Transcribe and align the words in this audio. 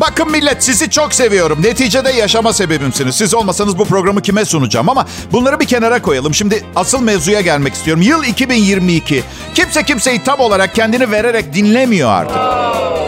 Bakın 0.00 0.30
millet 0.30 0.64
sizi 0.64 0.90
çok 0.90 1.14
seviyorum. 1.14 1.62
Neticede 1.62 2.10
yaşama 2.10 2.52
sebebimsiniz. 2.52 3.16
Siz 3.16 3.34
olmasanız 3.34 3.78
bu 3.78 3.84
programı 3.84 4.22
kime 4.22 4.44
sunacağım 4.44 4.88
ama 4.88 5.06
bunları 5.32 5.60
bir 5.60 5.66
kenara 5.66 6.02
koyalım. 6.02 6.34
Şimdi 6.34 6.64
asıl 6.76 7.00
mevzuya 7.00 7.40
gelmek 7.40 7.74
istiyorum. 7.74 8.02
Yıl 8.02 8.24
2022. 8.24 9.22
Kimse 9.54 9.82
kimseyi 9.82 10.22
tam 10.24 10.40
olarak 10.40 10.74
kendini 10.74 11.10
vererek 11.10 11.54
dinlemiyor 11.54 12.10
artık. 12.10 12.36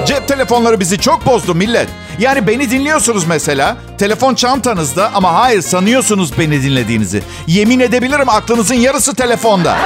Cep 0.06 0.28
telefonları 0.28 0.80
bizi 0.80 1.00
çok 1.00 1.26
bozdu 1.26 1.54
millet. 1.54 1.88
Yani 2.18 2.46
beni 2.46 2.70
dinliyorsunuz 2.70 3.24
mesela. 3.26 3.76
Telefon 3.98 4.34
çantanızda 4.34 5.10
ama 5.14 5.34
hayır 5.34 5.62
sanıyorsunuz 5.62 6.38
beni 6.38 6.62
dinlediğinizi. 6.62 7.22
Yemin 7.46 7.80
edebilirim 7.80 8.28
aklınızın 8.28 8.74
yarısı 8.74 9.14
telefonda. 9.14 9.76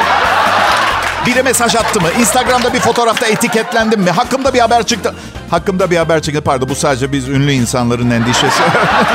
Biri 1.26 1.42
mesaj 1.42 1.76
attı 1.76 2.00
mı? 2.00 2.08
Instagram'da 2.20 2.74
bir 2.74 2.80
fotoğrafta 2.80 3.26
etiketlendim 3.26 4.00
mi? 4.00 4.10
Hakkımda 4.10 4.54
bir 4.54 4.60
haber 4.60 4.82
çıktı. 4.82 5.14
Hakkımda 5.50 5.90
bir 5.90 5.96
haber 5.96 6.22
çıktı. 6.22 6.40
Pardon 6.40 6.68
bu 6.68 6.74
sadece 6.74 7.12
biz 7.12 7.28
ünlü 7.28 7.52
insanların 7.52 8.10
endişesi. 8.10 8.62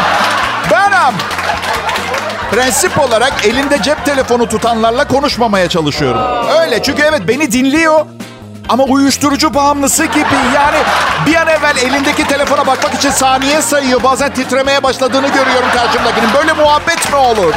Benim. 0.71 1.17
Prensip 2.51 2.99
olarak 2.99 3.34
elinde 3.45 3.81
cep 3.81 4.05
telefonu 4.05 4.49
tutanlarla 4.49 5.07
konuşmamaya 5.07 5.70
çalışıyorum. 5.70 6.21
Öyle 6.61 6.84
çünkü 6.84 7.01
evet 7.01 7.21
beni 7.27 7.51
dinliyor. 7.51 8.05
Ama 8.70 8.84
uyuşturucu 8.84 9.53
bağımlısı 9.53 10.05
gibi. 10.05 10.35
Yani 10.55 10.77
bir 11.27 11.35
an 11.35 11.48
evvel 11.48 11.77
elindeki 11.77 12.27
telefona 12.27 12.67
bakmak 12.67 12.93
için 12.93 13.09
saniye 13.09 13.62
sayıyor. 13.62 14.03
Bazen 14.03 14.34
titremeye 14.34 14.84
başladığını 14.84 15.27
görüyorum 15.27 15.70
karşımdakinin. 15.73 16.29
Böyle 16.34 16.53
muhabbet 16.53 17.09
mi 17.12 17.15
olur? 17.15 17.53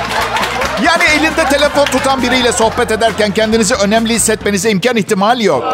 Yani 0.85 1.05
elinde 1.05 1.45
telefon 1.45 1.85
tutan 1.85 2.23
biriyle 2.23 2.53
sohbet 2.53 2.91
ederken 2.91 3.35
kendinizi 3.35 3.75
önemli 3.75 4.15
hissetmenize 4.15 4.71
imkan 4.71 4.97
ihtimal 4.97 5.41
yok. 5.41 5.65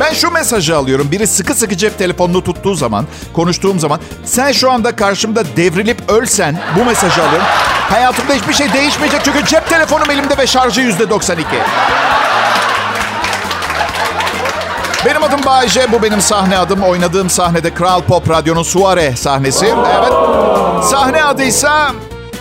Ben 0.00 0.12
şu 0.12 0.30
mesajı 0.30 0.76
alıyorum. 0.76 1.08
Biri 1.10 1.26
sıkı 1.26 1.54
sıkı 1.54 1.76
cep 1.76 1.98
telefonunu 1.98 2.44
tuttuğu 2.44 2.74
zaman, 2.74 3.06
konuştuğum 3.32 3.80
zaman 3.80 4.00
sen 4.24 4.52
şu 4.52 4.70
anda 4.70 4.96
karşımda 4.96 5.42
devrilip 5.56 6.10
ölsen 6.10 6.60
bu 6.78 6.84
mesajı 6.84 7.22
alıyorum. 7.22 7.46
Hayatımda 7.90 8.34
hiçbir 8.34 8.54
şey 8.54 8.72
değişmeyecek 8.72 9.20
çünkü 9.24 9.44
cep 9.44 9.68
telefonum 9.68 10.10
elimde 10.10 10.38
ve 10.38 10.46
şarjı 10.46 10.80
yüzde 10.80 11.10
92. 11.10 11.48
Benim 15.06 15.22
adım 15.22 15.40
Bayece, 15.46 15.92
bu 15.92 16.02
benim 16.02 16.20
sahne 16.20 16.58
adım. 16.58 16.82
Oynadığım 16.82 17.30
sahnede 17.30 17.74
Kral 17.74 18.00
Pop 18.00 18.30
Radyo'nun 18.30 18.62
Suare 18.62 19.16
sahnesi. 19.16 19.66
Evet, 19.66 20.12
sahne 20.84 21.24
adıysa 21.24 21.92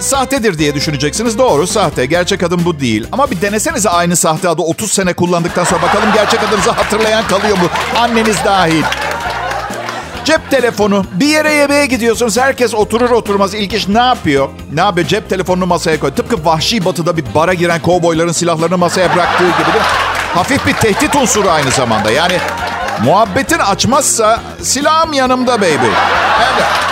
sahtedir 0.01 0.57
diye 0.57 0.75
düşüneceksiniz. 0.75 1.37
Doğru, 1.37 1.67
sahte. 1.67 2.05
Gerçek 2.05 2.43
adım 2.43 2.65
bu 2.65 2.79
değil. 2.79 3.07
Ama 3.11 3.31
bir 3.31 3.41
denesenize 3.41 3.89
aynı 3.89 4.15
sahte 4.15 4.49
adı 4.49 4.61
30 4.61 4.91
sene 4.91 5.13
kullandıktan 5.13 5.63
sonra 5.63 5.81
bakalım 5.81 6.09
gerçek 6.13 6.39
adınızı 6.43 6.71
hatırlayan 6.71 7.27
kalıyor 7.27 7.57
mu? 7.57 7.63
Anneniz 7.97 8.37
dahil. 8.45 8.83
Cep 10.25 10.51
telefonu. 10.51 11.05
Bir 11.11 11.25
yere 11.25 11.53
yemeğe 11.53 11.85
gidiyorsunuz. 11.85 12.37
Herkes 12.37 12.73
oturur 12.73 13.09
oturmaz 13.09 13.53
ilk 13.53 13.73
iş 13.73 13.87
ne 13.87 13.99
yapıyor? 14.01 14.49
Ne 14.73 14.81
yapıyor? 14.81 15.07
Cep 15.07 15.29
telefonunu 15.29 15.65
masaya 15.65 15.99
koy. 15.99 16.11
Tıpkı 16.11 16.45
vahşi 16.45 16.85
batıda 16.85 17.17
bir 17.17 17.25
bara 17.35 17.53
giren 17.53 17.81
kovboyların 17.81 18.31
silahlarını 18.31 18.77
masaya 18.77 19.15
bıraktığı 19.15 19.43
gibi 19.43 19.73
değil? 19.73 19.85
Hafif 20.35 20.67
bir 20.67 20.73
tehdit 20.73 21.15
unsuru 21.15 21.49
aynı 21.49 21.71
zamanda. 21.71 22.11
Yani 22.11 22.37
muhabbetin 23.05 23.59
açmazsa 23.59 24.41
silahım 24.61 25.13
yanımda 25.13 25.61
baby. 25.61 25.87
Evet. 26.53 26.90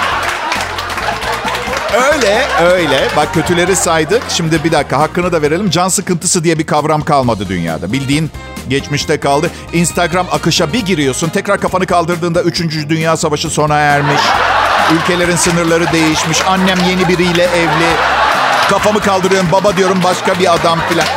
Öyle 1.93 2.47
öyle. 2.63 3.07
Bak 3.17 3.33
kötüleri 3.33 3.75
saydık. 3.75 4.23
Şimdi 4.29 4.63
bir 4.63 4.71
dakika 4.71 4.99
hakkını 4.99 5.31
da 5.31 5.41
verelim. 5.41 5.69
Can 5.69 5.87
sıkıntısı 5.87 6.43
diye 6.43 6.59
bir 6.59 6.65
kavram 6.65 7.01
kalmadı 7.01 7.45
dünyada. 7.49 7.91
Bildiğin 7.93 8.31
geçmişte 8.69 9.19
kaldı. 9.19 9.49
Instagram 9.73 10.27
akışa 10.31 10.73
bir 10.73 10.85
giriyorsun. 10.85 11.29
Tekrar 11.29 11.61
kafanı 11.61 11.85
kaldırdığında 11.85 12.41
3. 12.41 12.61
Dünya 12.89 13.17
Savaşı 13.17 13.49
sona 13.49 13.77
ermiş. 13.77 14.21
Ülkelerin 14.93 15.35
sınırları 15.35 15.91
değişmiş. 15.93 16.41
Annem 16.47 16.77
yeni 16.89 17.07
biriyle 17.07 17.43
evli. 17.43 17.89
Kafamı 18.69 18.99
kaldırıyorum. 18.99 19.49
Baba 19.51 19.77
diyorum 19.77 19.99
başka 20.03 20.39
bir 20.39 20.53
adam 20.53 20.79
filan. 20.89 21.07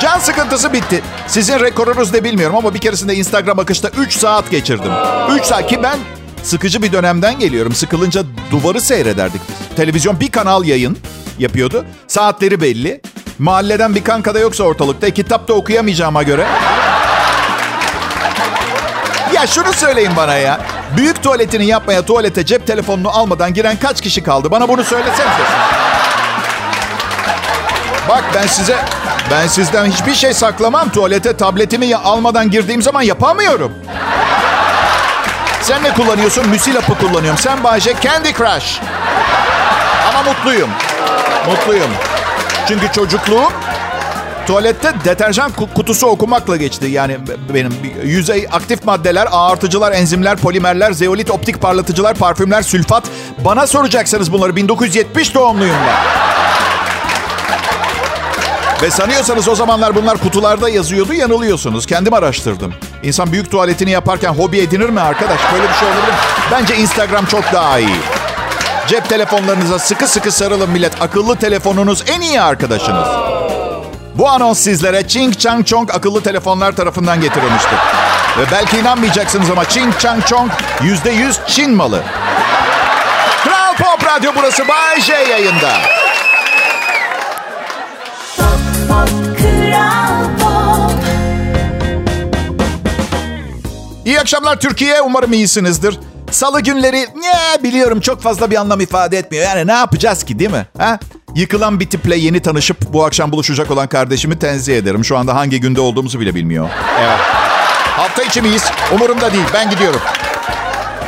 Can 0.00 0.18
sıkıntısı 0.18 0.72
bitti. 0.72 1.02
Sizin 1.26 1.60
rekorunuz 1.60 2.14
ne 2.14 2.24
bilmiyorum 2.24 2.56
ama 2.56 2.74
bir 2.74 2.78
keresinde 2.78 3.14
Instagram 3.14 3.58
akışta 3.58 3.88
3 3.88 4.16
saat 4.18 4.50
geçirdim. 4.50 4.92
3 5.30 5.44
saat 5.44 5.66
ki 5.66 5.80
ben 5.82 5.98
sıkıcı 6.42 6.82
bir 6.82 6.92
dönemden 6.92 7.38
geliyorum. 7.38 7.74
Sıkılınca 7.74 8.22
duvarı 8.50 8.80
seyrederdik. 8.80 9.40
Televizyon 9.76 10.20
bir 10.20 10.30
kanal 10.30 10.64
yayın 10.64 10.98
yapıyordu. 11.38 11.84
Saatleri 12.06 12.60
belli. 12.60 13.00
Mahalleden 13.38 13.94
bir 13.94 14.04
kanka 14.04 14.34
da 14.34 14.38
yoksa 14.38 14.64
ortalıkta. 14.64 15.10
Kitap 15.10 15.48
da 15.48 15.52
okuyamayacağıma 15.52 16.22
göre. 16.22 16.46
Ya 19.34 19.46
şunu 19.46 19.72
söyleyin 19.72 20.16
bana 20.16 20.34
ya. 20.34 20.60
Büyük 20.96 21.22
tuvaletini 21.22 21.66
yapmaya 21.66 22.02
tuvalete 22.02 22.46
cep 22.46 22.66
telefonunu 22.66 23.08
almadan 23.10 23.54
giren 23.54 23.76
kaç 23.76 24.00
kişi 24.00 24.22
kaldı? 24.22 24.50
Bana 24.50 24.68
bunu 24.68 24.84
söylesenize. 24.84 25.42
Bak 28.08 28.24
ben 28.34 28.46
size 28.46 28.76
ben 29.30 29.46
sizden 29.46 29.86
hiçbir 29.86 30.14
şey 30.14 30.34
saklamam. 30.34 30.92
Tuvalete 30.92 31.36
tabletimi 31.36 31.96
almadan 31.96 32.50
girdiğim 32.50 32.82
zaman 32.82 33.02
yapamıyorum. 33.02 33.72
Sen 35.62 35.82
ne 35.82 35.94
kullanıyorsun? 35.94 36.48
Müsilap'ı 36.48 36.98
kullanıyorum. 36.98 37.38
Sen 37.38 37.64
Bayce 37.64 37.94
Candy 38.02 38.32
Crush. 38.32 38.80
Ama 40.08 40.22
mutluyum. 40.22 40.70
Mutluyum. 41.46 41.90
Çünkü 42.68 42.92
çocukluğum 42.92 43.52
tuvalette 44.46 44.92
deterjan 45.04 45.52
kutusu 45.74 46.06
okumakla 46.06 46.56
geçti. 46.56 46.86
Yani 46.86 47.18
benim 47.54 47.72
yüzey 48.04 48.48
aktif 48.52 48.84
maddeler, 48.84 49.28
ağartıcılar, 49.30 49.92
enzimler, 49.92 50.36
polimerler, 50.36 50.92
zeolit, 50.92 51.30
optik 51.30 51.60
parlatıcılar, 51.60 52.14
parfümler, 52.14 52.62
sülfat. 52.62 53.04
Bana 53.44 53.66
soracaksanız 53.66 54.32
bunları 54.32 54.56
1970 54.56 55.34
doğumluyum 55.34 55.76
ben. 55.86 55.96
Ve 58.82 58.90
sanıyorsanız 58.90 59.48
o 59.48 59.54
zamanlar 59.54 59.94
bunlar 59.94 60.18
kutularda 60.18 60.68
yazıyordu, 60.68 61.12
yanılıyorsunuz. 61.12 61.86
Kendim 61.86 62.14
araştırdım. 62.14 62.74
İnsan 63.02 63.32
büyük 63.32 63.50
tuvaletini 63.50 63.90
yaparken 63.90 64.30
hobi 64.32 64.58
edinir 64.58 64.88
mi 64.88 65.00
arkadaş? 65.00 65.40
Böyle 65.52 65.68
bir 65.68 65.74
şey 65.74 65.88
olabilir 65.88 66.08
mi? 66.12 66.18
Bence 66.52 66.76
Instagram 66.76 67.26
çok 67.26 67.52
daha 67.52 67.78
iyi. 67.78 68.00
Cep 68.86 69.08
telefonlarınıza 69.08 69.78
sıkı 69.78 70.08
sıkı 70.08 70.32
sarılın 70.32 70.70
millet. 70.70 71.02
Akıllı 71.02 71.36
telefonunuz 71.36 72.04
en 72.08 72.20
iyi 72.20 72.40
arkadaşınız. 72.40 73.08
Bu 74.14 74.28
anons 74.28 74.58
sizlere 74.58 75.08
Ching 75.08 75.38
Chang 75.38 75.66
Chong 75.66 75.90
akıllı 75.90 76.22
telefonlar 76.22 76.72
tarafından 76.72 77.20
getirilmiştir. 77.20 77.78
Ve 78.38 78.42
belki 78.52 78.78
inanmayacaksınız 78.78 79.50
ama 79.50 79.64
Ching 79.64 79.98
Chang 79.98 80.26
Chong 80.26 80.50
%100 80.80 81.46
Çin 81.46 81.70
malı. 81.70 82.02
Kral 83.44 83.76
Pop 83.76 84.06
Radyo 84.06 84.32
burası 84.36 84.68
Bay 84.68 85.00
J 85.00 85.12
yayında. 85.12 85.70
İyi 94.04 94.20
akşamlar 94.20 94.60
Türkiye. 94.60 95.00
Umarım 95.00 95.32
iyisinizdir. 95.32 95.98
Salı 96.30 96.60
günleri 96.60 96.96
ne 96.96 97.62
biliyorum 97.62 98.00
çok 98.00 98.22
fazla 98.22 98.50
bir 98.50 98.56
anlam 98.56 98.80
ifade 98.80 99.18
etmiyor. 99.18 99.44
Yani 99.44 99.66
ne 99.66 99.72
yapacağız 99.72 100.24
ki 100.24 100.38
değil 100.38 100.50
mi? 100.50 100.66
Ha? 100.78 100.98
Yıkılan 101.34 101.80
bir 101.80 101.90
tiple 101.90 102.16
yeni 102.16 102.40
tanışıp 102.42 102.92
bu 102.92 103.04
akşam 103.04 103.32
buluşacak 103.32 103.70
olan 103.70 103.88
kardeşimi 103.88 104.38
tenzih 104.38 104.76
ederim. 104.76 105.04
Şu 105.04 105.18
anda 105.18 105.34
hangi 105.34 105.60
günde 105.60 105.80
olduğumuzu 105.80 106.20
bile 106.20 106.34
bilmiyor. 106.34 106.68
Evet. 107.00 107.18
Hafta 107.96 108.22
içi 108.22 108.42
miyiz? 108.42 108.64
Umurumda 108.92 109.32
değil. 109.32 109.44
Ben 109.54 109.70
gidiyorum. 109.70 110.00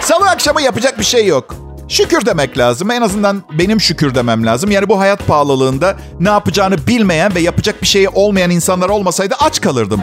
Salı 0.00 0.30
akşamı 0.30 0.62
yapacak 0.62 0.98
bir 0.98 1.04
şey 1.04 1.26
yok. 1.26 1.54
Şükür 1.88 2.26
demek 2.26 2.58
lazım. 2.58 2.90
En 2.90 3.02
azından 3.02 3.42
benim 3.52 3.80
şükür 3.80 4.14
demem 4.14 4.46
lazım. 4.46 4.70
Yani 4.70 4.88
bu 4.88 5.00
hayat 5.00 5.26
pahalılığında 5.26 5.96
ne 6.20 6.28
yapacağını 6.28 6.86
bilmeyen 6.86 7.34
ve 7.34 7.40
yapacak 7.40 7.82
bir 7.82 7.86
şeyi 7.86 8.08
olmayan 8.08 8.50
insanlar 8.50 8.88
olmasaydı 8.88 9.34
aç 9.40 9.60
kalırdım. 9.60 10.02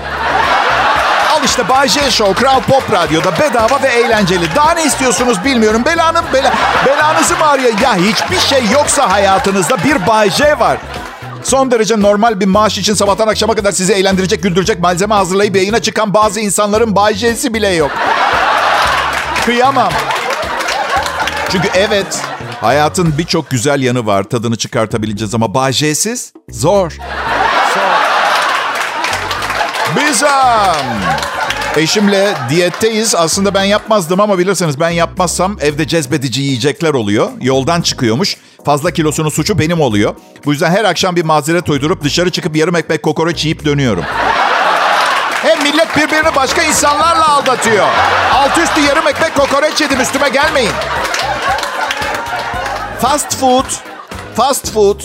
Al 1.39 1.45
işte 1.45 1.69
Bay 1.69 1.87
J 1.87 2.11
Show, 2.11 2.33
Kral 2.33 2.61
Pop 2.61 2.91
Radyo'da 2.91 3.39
bedava 3.39 3.83
ve 3.83 3.87
eğlenceli. 3.87 4.55
Daha 4.55 4.71
ne 4.71 4.85
istiyorsunuz 4.85 5.45
bilmiyorum. 5.45 5.81
Belanım, 5.85 6.25
bela, 6.33 6.53
belanızı 6.85 7.37
mı 7.37 7.45
arıyor? 7.45 7.79
Ya 7.81 7.95
hiçbir 7.95 8.39
şey 8.39 8.63
yoksa 8.73 9.11
hayatınızda 9.11 9.83
bir 9.83 10.07
Bay 10.07 10.29
J 10.29 10.59
var. 10.59 10.77
Son 11.43 11.71
derece 11.71 12.01
normal 12.01 12.39
bir 12.39 12.45
maaş 12.45 12.77
için 12.77 12.93
sabahtan 12.93 13.27
akşama 13.27 13.55
kadar 13.55 13.71
sizi 13.71 13.93
eğlendirecek, 13.93 14.43
güldürecek 14.43 14.79
malzeme 14.79 15.15
hazırlayıp 15.15 15.55
yayına 15.55 15.79
çıkan 15.79 16.13
bazı 16.13 16.39
insanların 16.39 16.95
Bay 16.95 17.13
J'si 17.13 17.53
bile 17.53 17.69
yok. 17.69 17.91
Kıyamam. 19.45 19.91
Çünkü 21.51 21.69
evet, 21.73 22.21
hayatın 22.61 23.17
birçok 23.17 23.49
güzel 23.49 23.81
yanı 23.81 24.05
var. 24.05 24.23
Tadını 24.23 24.55
çıkartabileceğiz 24.55 25.35
ama 25.35 25.53
Bay 25.53 25.73
J'siz 25.73 26.33
zor. 26.49 26.97
Bizim. 29.95 30.27
Eşimle 31.75 32.33
diyetteyiz. 32.49 33.15
Aslında 33.15 33.53
ben 33.53 33.63
yapmazdım 33.63 34.19
ama 34.19 34.37
bilirseniz 34.37 34.79
ben 34.79 34.89
yapmazsam 34.89 35.57
evde 35.61 35.87
cezbedici 35.87 36.41
yiyecekler 36.41 36.93
oluyor. 36.93 37.29
Yoldan 37.41 37.81
çıkıyormuş. 37.81 38.37
Fazla 38.65 38.91
kilosunun 38.91 39.29
suçu 39.29 39.59
benim 39.59 39.81
oluyor. 39.81 40.15
Bu 40.45 40.51
yüzden 40.51 40.71
her 40.71 40.85
akşam 40.85 41.15
bir 41.15 41.25
mazeret 41.25 41.69
uydurup 41.69 42.03
dışarı 42.03 42.29
çıkıp 42.29 42.55
yarım 42.55 42.75
ekmek 42.75 43.03
kokoreç 43.03 43.45
yiyip 43.45 43.65
dönüyorum. 43.65 44.03
Hem 45.41 45.63
millet 45.63 45.97
birbirini 45.97 46.35
başka 46.35 46.63
insanlarla 46.63 47.27
aldatıyor. 47.27 47.87
Alt 48.33 48.57
üstü 48.57 48.81
yarım 48.81 49.07
ekmek 49.07 49.35
kokoreç 49.35 49.81
yedim 49.81 50.01
üstüme 50.01 50.29
gelmeyin. 50.29 50.71
Fast 53.01 53.37
food, 53.39 53.65
fast 54.35 54.73
food, 54.73 55.01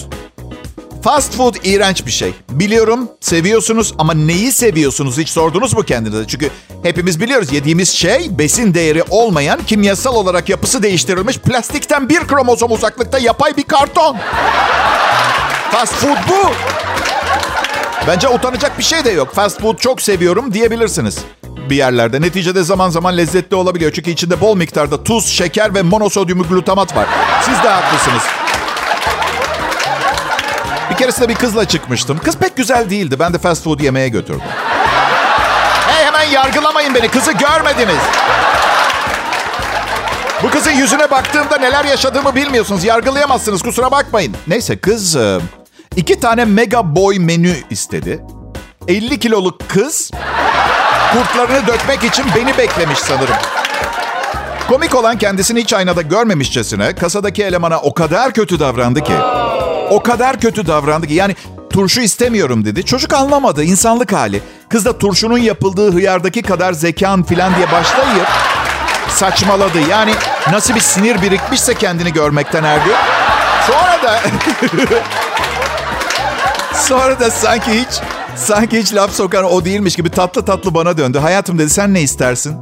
fast 1.04 1.36
food 1.36 1.54
iğrenç 1.64 2.06
bir 2.06 2.10
şey. 2.10 2.34
Biliyorum 2.50 3.08
seviyorsunuz 3.20 3.94
ama 3.98 4.14
neyi 4.14 4.52
seviyorsunuz 4.52 5.18
hiç 5.18 5.28
sordunuz 5.28 5.74
mu 5.74 5.82
kendinize? 5.82 6.26
Çünkü 6.26 6.50
hepimiz 6.82 7.20
biliyoruz 7.20 7.52
yediğimiz 7.52 7.88
şey 7.88 8.38
besin 8.38 8.74
değeri 8.74 9.02
olmayan 9.10 9.60
kimyasal 9.66 10.14
olarak 10.14 10.48
yapısı 10.48 10.82
değiştirilmiş 10.82 11.38
plastikten 11.38 12.08
bir 12.08 12.20
kromozom 12.20 12.72
uzaklıkta 12.72 13.18
yapay 13.18 13.56
bir 13.56 13.62
karton. 13.62 14.16
Fast 15.70 15.94
food 15.94 16.18
bu. 16.28 16.50
Bence 18.06 18.28
utanacak 18.28 18.78
bir 18.78 18.84
şey 18.84 19.04
de 19.04 19.10
yok. 19.10 19.34
Fast 19.34 19.60
food 19.60 19.78
çok 19.78 20.02
seviyorum 20.02 20.54
diyebilirsiniz 20.54 21.18
bir 21.70 21.76
yerlerde. 21.76 22.20
Neticede 22.20 22.62
zaman 22.62 22.90
zaman 22.90 23.16
lezzetli 23.16 23.54
olabiliyor. 23.54 23.92
Çünkü 23.92 24.10
içinde 24.10 24.40
bol 24.40 24.56
miktarda 24.56 25.04
tuz, 25.04 25.26
şeker 25.26 25.74
ve 25.74 25.82
monosodyum 25.82 26.42
glutamat 26.42 26.96
var. 26.96 27.06
Siz 27.42 27.54
de 27.54 27.68
haklısınız. 27.68 28.22
Bir 30.90 30.96
keresinde 30.96 31.28
bir 31.28 31.34
kızla 31.34 31.68
çıkmıştım. 31.68 32.18
Kız 32.24 32.36
pek 32.36 32.56
güzel 32.56 32.90
değildi. 32.90 33.18
Ben 33.18 33.34
de 33.34 33.38
fast 33.38 33.64
food 33.64 33.80
yemeye 33.80 34.08
götürdüm. 34.08 34.42
Hey 35.88 36.06
hemen 36.06 36.22
yargılamayın 36.24 36.94
beni. 36.94 37.08
Kızı 37.08 37.32
görmediniz. 37.32 38.02
Bu 40.42 40.50
kızın 40.50 40.70
yüzüne 40.70 41.10
baktığımda 41.10 41.56
neler 41.56 41.84
yaşadığımı 41.84 42.34
bilmiyorsunuz. 42.34 42.84
Yargılayamazsınız 42.84 43.62
kusura 43.62 43.90
bakmayın. 43.90 44.36
Neyse 44.46 44.76
kız 44.78 45.16
e, 45.16 45.38
iki 45.96 46.20
tane 46.20 46.44
mega 46.44 46.96
boy 46.96 47.18
menü 47.18 47.54
istedi. 47.70 48.20
50 48.88 49.18
kiloluk 49.18 49.68
kız 49.68 50.10
kurtlarını 51.12 51.66
dökmek 51.66 52.04
için 52.04 52.24
beni 52.36 52.58
beklemiş 52.58 52.98
sanırım. 52.98 53.34
Komik 54.68 54.94
olan 54.94 55.18
kendisini 55.18 55.60
hiç 55.60 55.72
aynada 55.72 56.02
görmemişçesine 56.02 56.94
kasadaki 56.94 57.44
elemana 57.44 57.80
o 57.80 57.94
kadar 57.94 58.32
kötü 58.32 58.60
davrandı 58.60 59.04
ki. 59.04 59.14
O 59.90 60.02
kadar 60.02 60.40
kötü 60.40 60.66
davrandı 60.66 61.06
ki 61.06 61.14
yani 61.14 61.36
turşu 61.70 62.00
istemiyorum 62.00 62.64
dedi. 62.64 62.84
Çocuk 62.84 63.12
anlamadı 63.12 63.64
insanlık 63.64 64.12
hali. 64.12 64.42
Kız 64.68 64.84
da 64.84 64.98
turşunun 64.98 65.38
yapıldığı 65.38 65.92
hıyardaki 65.92 66.42
kadar 66.42 66.72
zekan 66.72 67.22
filan 67.22 67.56
diye 67.56 67.72
başlayıp 67.72 68.28
saçmaladı. 69.08 69.78
Yani 69.90 70.14
nasıl 70.52 70.74
bir 70.74 70.80
sinir 70.80 71.22
birikmişse 71.22 71.74
kendini 71.74 72.12
görmekten 72.12 72.62
gün. 72.84 72.94
Sonra 73.66 74.02
da 74.02 74.20
sonra 76.74 77.20
da 77.20 77.30
sanki 77.30 77.70
hiç 77.70 78.00
sanki 78.36 78.78
hiç 78.78 78.94
laf 78.94 79.12
sokan 79.12 79.44
o 79.44 79.64
değilmiş 79.64 79.96
gibi 79.96 80.10
tatlı 80.10 80.44
tatlı 80.44 80.74
bana 80.74 80.98
döndü. 80.98 81.18
Hayatım 81.18 81.58
dedi 81.58 81.70
sen 81.70 81.94
ne 81.94 82.00
istersin? 82.00 82.56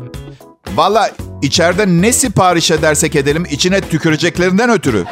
Valla 0.75 1.11
içeride 1.43 1.87
ne 1.87 2.13
sipariş 2.13 2.71
edersek 2.71 3.17
edelim 3.17 3.47
içine 3.51 3.81
tüküreceklerinden 3.81 4.71
ötürü. 4.71 5.05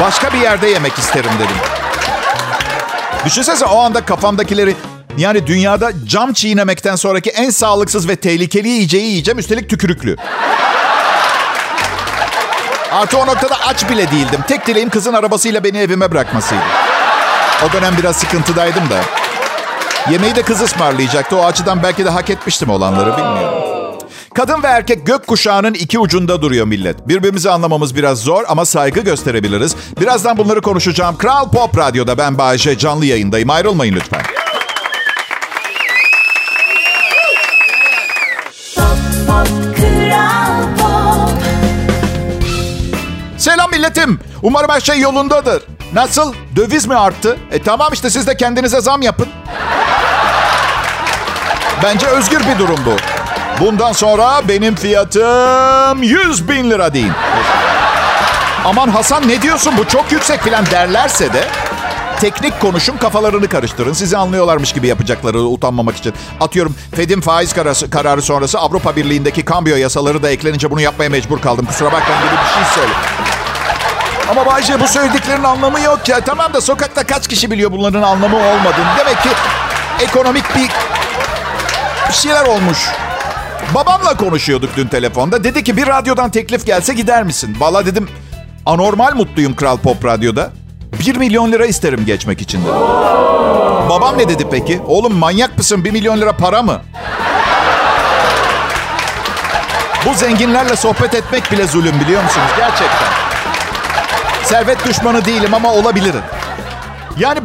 Başka 0.00 0.32
bir 0.32 0.38
yerde 0.38 0.68
yemek 0.68 0.98
isterim 0.98 1.30
dedim. 1.38 1.56
Düşünsene 3.24 3.64
o 3.64 3.80
anda 3.80 4.04
kafamdakileri 4.04 4.76
yani 5.18 5.46
dünyada 5.46 5.92
cam 6.06 6.32
çiğnemekten 6.32 6.96
sonraki 6.96 7.30
en 7.30 7.50
sağlıksız 7.50 8.08
ve 8.08 8.16
tehlikeli 8.16 8.68
yiyeceği 8.68 9.06
yiyeceğim. 9.06 9.38
Üstelik 9.38 9.70
tükürüklü. 9.70 10.16
Artı 12.92 13.18
o 13.18 13.26
noktada 13.26 13.54
aç 13.66 13.90
bile 13.90 14.10
değildim. 14.10 14.40
Tek 14.48 14.66
dileğim 14.66 14.90
kızın 14.90 15.14
arabasıyla 15.14 15.64
beni 15.64 15.78
evime 15.78 16.10
bırakmasıydı. 16.10 16.62
O 17.68 17.72
dönem 17.72 17.94
biraz 17.98 18.16
sıkıntıdaydım 18.16 18.90
da. 18.90 19.00
Yemeği 20.10 20.36
de 20.36 20.42
kız 20.42 20.62
ısmarlayacaktı. 20.62 21.36
O 21.36 21.44
açıdan 21.44 21.82
belki 21.82 22.04
de 22.04 22.10
hak 22.10 22.30
etmiştim 22.30 22.70
olanları 22.70 23.16
bilmiyorum. 23.16 23.55
Kadın 24.36 24.62
ve 24.62 24.66
erkek 24.66 25.06
gök 25.06 25.26
kuşağının 25.26 25.74
iki 25.74 25.98
ucunda 25.98 26.42
duruyor 26.42 26.66
millet. 26.66 27.08
Birbirimizi 27.08 27.50
anlamamız 27.50 27.96
biraz 27.96 28.18
zor 28.18 28.44
ama 28.48 28.64
saygı 28.64 29.00
gösterebiliriz. 29.00 29.76
Birazdan 30.00 30.36
bunları 30.36 30.60
konuşacağım. 30.60 31.18
Kral 31.18 31.50
Pop 31.50 31.78
Radyo'da 31.78 32.18
ben 32.18 32.38
Bayece 32.38 32.78
canlı 32.78 33.06
yayındayım. 33.06 33.50
Ayrılmayın 33.50 33.94
lütfen. 33.94 34.22
Selam 43.38 43.70
milletim. 43.70 44.20
Umarım 44.42 44.70
her 44.70 44.80
şey 44.80 45.00
yolundadır. 45.00 45.62
Nasıl? 45.92 46.34
Döviz 46.56 46.86
mi 46.86 46.94
arttı? 46.94 47.36
E 47.52 47.62
tamam 47.62 47.88
işte 47.92 48.10
siz 48.10 48.26
de 48.26 48.36
kendinize 48.36 48.80
zam 48.80 49.02
yapın. 49.02 49.28
Bence 51.82 52.06
özgür 52.06 52.40
bir 52.40 52.58
durum 52.58 52.78
bu. 52.86 53.15
Bundan 53.60 53.92
sonra 53.92 54.48
benim 54.48 54.74
fiyatım 54.74 56.02
100 56.02 56.48
bin 56.48 56.70
lira 56.70 56.94
deyin. 56.94 57.12
Aman 58.64 58.88
Hasan 58.88 59.28
ne 59.28 59.42
diyorsun 59.42 59.74
bu 59.78 59.88
çok 59.88 60.12
yüksek 60.12 60.42
filan 60.42 60.66
derlerse 60.66 61.32
de 61.32 61.44
teknik 62.20 62.60
konuşun 62.60 62.96
kafalarını 62.96 63.48
karıştırın. 63.48 63.92
Sizi 63.92 64.16
anlıyorlarmış 64.16 64.72
gibi 64.72 64.86
yapacakları 64.86 65.38
utanmamak 65.40 65.96
için. 65.96 66.14
Atıyorum 66.40 66.74
Fed'in 66.96 67.20
faiz 67.20 67.52
kararı, 67.52 67.90
kararı 67.90 68.22
sonrası 68.22 68.58
Avrupa 68.58 68.96
Birliği'ndeki 68.96 69.44
kambiyo 69.44 69.76
yasaları 69.76 70.22
da 70.22 70.30
eklenince 70.30 70.70
bunu 70.70 70.80
yapmaya 70.80 71.10
mecbur 71.10 71.40
kaldım. 71.40 71.66
Kusura 71.66 71.92
bakmayın 71.92 72.22
gibi 72.22 72.32
bir 72.32 72.54
şey 72.54 72.64
söyle. 72.74 72.92
Ama 74.30 74.46
Bayce 74.46 74.80
bu 74.80 74.88
söylediklerinin 74.88 75.44
anlamı 75.44 75.80
yok 75.80 76.08
ya. 76.08 76.20
Tamam 76.20 76.54
da 76.54 76.60
sokakta 76.60 77.06
kaç 77.06 77.28
kişi 77.28 77.50
biliyor 77.50 77.72
bunların 77.72 78.02
anlamı 78.02 78.36
olmadığını. 78.36 78.86
Demek 78.98 79.22
ki 79.22 79.28
ekonomik 80.00 80.56
bir, 80.56 80.70
bir 82.08 82.14
şeyler 82.14 82.46
olmuş. 82.46 82.78
Babamla 83.74 84.16
konuşuyorduk 84.16 84.70
dün 84.76 84.86
telefonda. 84.86 85.44
Dedi 85.44 85.64
ki 85.64 85.76
bir 85.76 85.86
radyodan 85.86 86.30
teklif 86.30 86.66
gelse 86.66 86.94
gider 86.94 87.22
misin? 87.22 87.56
Valla 87.58 87.86
dedim 87.86 88.08
anormal 88.66 89.14
mutluyum 89.14 89.56
Kral 89.56 89.76
Pop 89.76 90.04
Radyo'da. 90.04 90.50
1 91.06 91.16
milyon 91.16 91.52
lira 91.52 91.66
isterim 91.66 92.04
geçmek 92.06 92.42
için 92.42 92.60
dedi. 92.64 92.72
Babam 93.90 94.18
ne 94.18 94.28
dedi 94.28 94.46
peki? 94.50 94.80
Oğlum 94.86 95.14
manyak 95.14 95.58
mısın? 95.58 95.84
1 95.84 95.90
milyon 95.90 96.20
lira 96.20 96.32
para 96.32 96.62
mı? 96.62 96.80
Bu 100.06 100.14
zenginlerle 100.14 100.76
sohbet 100.76 101.14
etmek 101.14 101.52
bile 101.52 101.66
zulüm 101.66 102.00
biliyor 102.00 102.22
musunuz? 102.24 102.48
Gerçekten. 102.56 103.08
Servet 104.44 104.86
düşmanı 104.86 105.24
değilim 105.24 105.54
ama 105.54 105.72
olabilirim. 105.72 106.22
Yani 107.18 107.40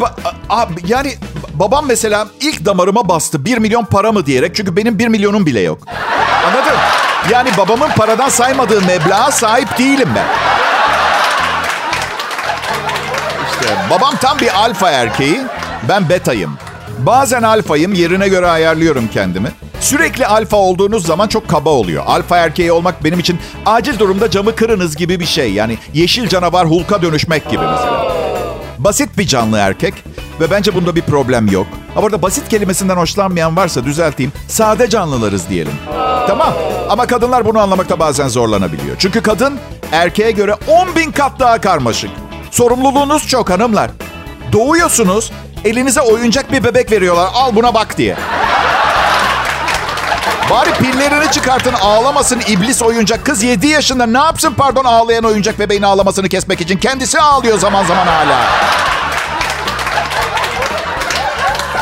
yani 0.85 1.13
babam 1.61 1.85
mesela 1.87 2.27
ilk 2.39 2.65
damarıma 2.65 3.09
bastı 3.09 3.45
1 3.45 3.57
milyon 3.57 3.85
para 3.85 4.11
mı 4.11 4.25
diyerek 4.25 4.55
çünkü 4.55 4.75
benim 4.75 4.99
1 4.99 5.07
milyonum 5.07 5.45
bile 5.45 5.59
yok. 5.59 5.79
Anladın? 6.47 6.77
Yani 7.31 7.49
babamın 7.57 7.89
paradan 7.89 8.29
saymadığı 8.29 8.81
meblağa 8.81 9.31
sahip 9.31 9.77
değilim 9.77 10.09
ben. 10.15 10.25
İşte 13.51 13.75
babam 13.89 14.15
tam 14.21 14.39
bir 14.39 14.59
alfa 14.59 14.89
erkeği, 14.89 15.41
ben 15.89 16.09
betayım. 16.09 16.57
Bazen 16.99 17.43
alfayım, 17.43 17.93
yerine 17.93 18.27
göre 18.27 18.47
ayarlıyorum 18.47 19.09
kendimi. 19.13 19.51
Sürekli 19.79 20.27
alfa 20.27 20.57
olduğunuz 20.57 21.05
zaman 21.05 21.27
çok 21.27 21.47
kaba 21.47 21.69
oluyor. 21.69 22.03
Alfa 22.07 22.37
erkeği 22.37 22.71
olmak 22.71 23.03
benim 23.03 23.19
için 23.19 23.39
acil 23.65 23.99
durumda 23.99 24.29
camı 24.29 24.55
kırınız 24.55 24.95
gibi 24.95 25.19
bir 25.19 25.25
şey. 25.25 25.53
Yani 25.53 25.77
yeşil 25.93 26.27
canavar 26.27 26.69
Hulk'a 26.69 27.01
dönüşmek 27.01 27.49
gibi 27.49 27.63
mesela. 27.63 28.30
Basit 28.83 29.17
bir 29.17 29.27
canlı 29.27 29.57
erkek 29.57 29.93
ve 30.39 30.51
bence 30.51 30.75
bunda 30.75 30.95
bir 30.95 31.01
problem 31.01 31.47
yok. 31.47 31.67
Ama 31.95 32.03
burada 32.03 32.21
basit 32.21 32.49
kelimesinden 32.49 32.97
hoşlanmayan 32.97 33.57
varsa 33.57 33.85
düzelteyim. 33.85 34.31
Sade 34.47 34.89
canlılarız 34.89 35.49
diyelim. 35.49 35.73
Tamam 36.27 36.53
ama 36.89 37.07
kadınlar 37.07 37.45
bunu 37.45 37.59
anlamakta 37.59 37.99
bazen 37.99 38.27
zorlanabiliyor. 38.27 38.95
Çünkü 38.99 39.21
kadın 39.21 39.59
erkeğe 39.91 40.31
göre 40.31 40.55
10 40.67 40.95
bin 40.95 41.11
kat 41.11 41.39
daha 41.39 41.61
karmaşık. 41.61 42.09
Sorumluluğunuz 42.51 43.27
çok 43.27 43.49
hanımlar. 43.49 43.91
Doğuyorsunuz, 44.51 45.31
elinize 45.65 46.01
oyuncak 46.01 46.51
bir 46.51 46.63
bebek 46.63 46.91
veriyorlar. 46.91 47.29
Al 47.33 47.55
buna 47.55 47.73
bak 47.73 47.97
diye. 47.97 48.17
Bari 50.51 50.71
pillerini 50.73 51.31
çıkartın 51.31 51.73
ağlamasın 51.73 52.41
iblis 52.47 52.81
oyuncak. 52.81 53.25
Kız 53.25 53.43
7 53.43 53.67
yaşında 53.67 54.05
ne 54.05 54.17
yapsın 54.17 54.53
pardon 54.57 54.85
ağlayan 54.85 55.23
oyuncak 55.23 55.59
bebeğin 55.59 55.81
ağlamasını 55.81 56.29
kesmek 56.29 56.61
için. 56.61 56.77
Kendisi 56.77 57.19
ağlıyor 57.19 57.59
zaman 57.59 57.85
zaman 57.85 58.07
hala. 58.07 58.39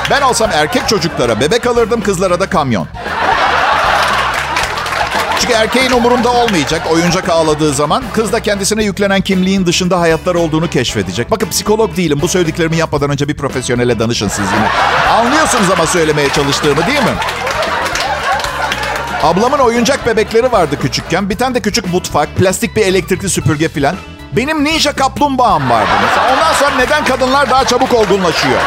Ben 0.09 0.21
olsam 0.21 0.49
erkek 0.53 0.87
çocuklara 0.87 1.39
bebek 1.39 1.67
alırdım 1.67 2.01
kızlara 2.01 2.39
da 2.39 2.49
kamyon. 2.49 2.87
Çünkü 5.41 5.53
erkeğin 5.53 5.91
umurunda 5.91 6.31
olmayacak 6.31 6.81
oyuncak 6.91 7.29
ağladığı 7.29 7.73
zaman. 7.73 8.03
Kız 8.13 8.31
da 8.31 8.39
kendisine 8.39 8.83
yüklenen 8.83 9.21
kimliğin 9.21 9.65
dışında 9.65 9.99
hayatları 9.99 10.39
olduğunu 10.39 10.69
keşfedecek. 10.69 11.31
Bakın 11.31 11.49
psikolog 11.49 11.97
değilim. 11.97 12.19
Bu 12.21 12.27
söylediklerimi 12.27 12.77
yapmadan 12.77 13.09
önce 13.09 13.27
bir 13.27 13.37
profesyonele 13.37 13.99
danışın 13.99 14.27
siz 14.27 14.45
yine. 14.55 14.69
Anlıyorsunuz 15.13 15.71
ama 15.71 15.85
söylemeye 15.85 16.29
çalıştığımı 16.29 16.87
değil 16.87 16.99
mi? 16.99 17.15
Ablamın 19.23 19.59
oyuncak 19.59 20.05
bebekleri 20.05 20.51
vardı 20.51 20.79
küçükken. 20.81 21.29
Bir 21.29 21.37
tane 21.37 21.55
de 21.55 21.59
küçük 21.59 21.93
mutfak, 21.93 22.35
plastik 22.35 22.75
bir 22.75 22.81
elektrikli 22.81 23.29
süpürge 23.29 23.69
filan. 23.69 23.95
Benim 24.35 24.63
ninja 24.63 24.91
kaplumbağam 24.91 25.69
vardı 25.69 25.89
mesela. 26.07 26.33
Ondan 26.33 26.53
sonra 26.53 26.75
neden 26.75 27.05
kadınlar 27.05 27.49
daha 27.49 27.65
çabuk 27.65 27.93
olgunlaşıyor? 27.93 28.61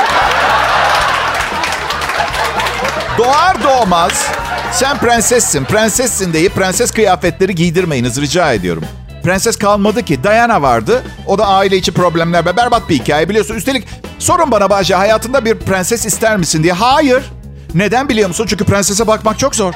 Doğar 3.18 3.62
doğmaz 3.62 4.26
sen 4.72 4.98
prensessin, 4.98 5.64
prensessin 5.64 6.32
deyip 6.32 6.54
prenses 6.54 6.90
kıyafetleri 6.90 7.54
giydirmeyiniz 7.54 8.20
rica 8.20 8.52
ediyorum. 8.52 8.84
Prenses 9.22 9.56
kalmadı 9.56 10.02
ki. 10.02 10.24
Diana 10.24 10.62
vardı. 10.62 11.02
O 11.26 11.38
da 11.38 11.46
aile 11.46 11.76
içi 11.76 11.92
problemler 11.92 12.46
ve 12.46 12.56
berbat 12.56 12.88
bir 12.88 12.94
hikaye 12.94 13.28
biliyorsun. 13.28 13.54
Üstelik 13.54 13.88
sorun 14.18 14.50
bana 14.50 14.70
Bahçe 14.70 14.94
hayatında 14.94 15.44
bir 15.44 15.58
prenses 15.58 16.06
ister 16.06 16.36
misin 16.36 16.62
diye. 16.62 16.72
Hayır. 16.72 17.22
Neden 17.74 18.08
biliyor 18.08 18.28
musun? 18.28 18.46
Çünkü 18.48 18.64
prensese 18.64 19.06
bakmak 19.06 19.38
çok 19.38 19.56
zor. 19.56 19.74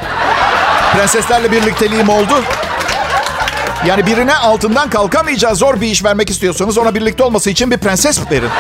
Prenseslerle 0.97 1.53
birlikteliğim 1.53 2.09
oldu. 2.09 2.35
Yani 3.87 4.07
birine 4.07 4.35
altından 4.35 4.91
kalkamayacağı 4.91 5.57
zor 5.57 5.81
bir 5.81 5.87
iş 5.87 6.05
vermek 6.05 6.31
istiyorsanız 6.31 6.79
ona 6.79 6.95
birlikte 6.95 7.23
olması 7.23 7.51
için 7.51 7.71
bir 7.71 7.79
prenses 7.79 8.31
verin. 8.31 8.51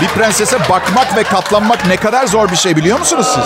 Bir 0.00 0.08
prensese 0.08 0.58
bakmak 0.60 1.16
ve 1.16 1.22
katlanmak 1.22 1.86
ne 1.86 1.96
kadar 1.96 2.26
zor 2.26 2.50
bir 2.50 2.56
şey 2.56 2.76
biliyor 2.76 2.98
musunuz 2.98 3.26
siz? 3.34 3.44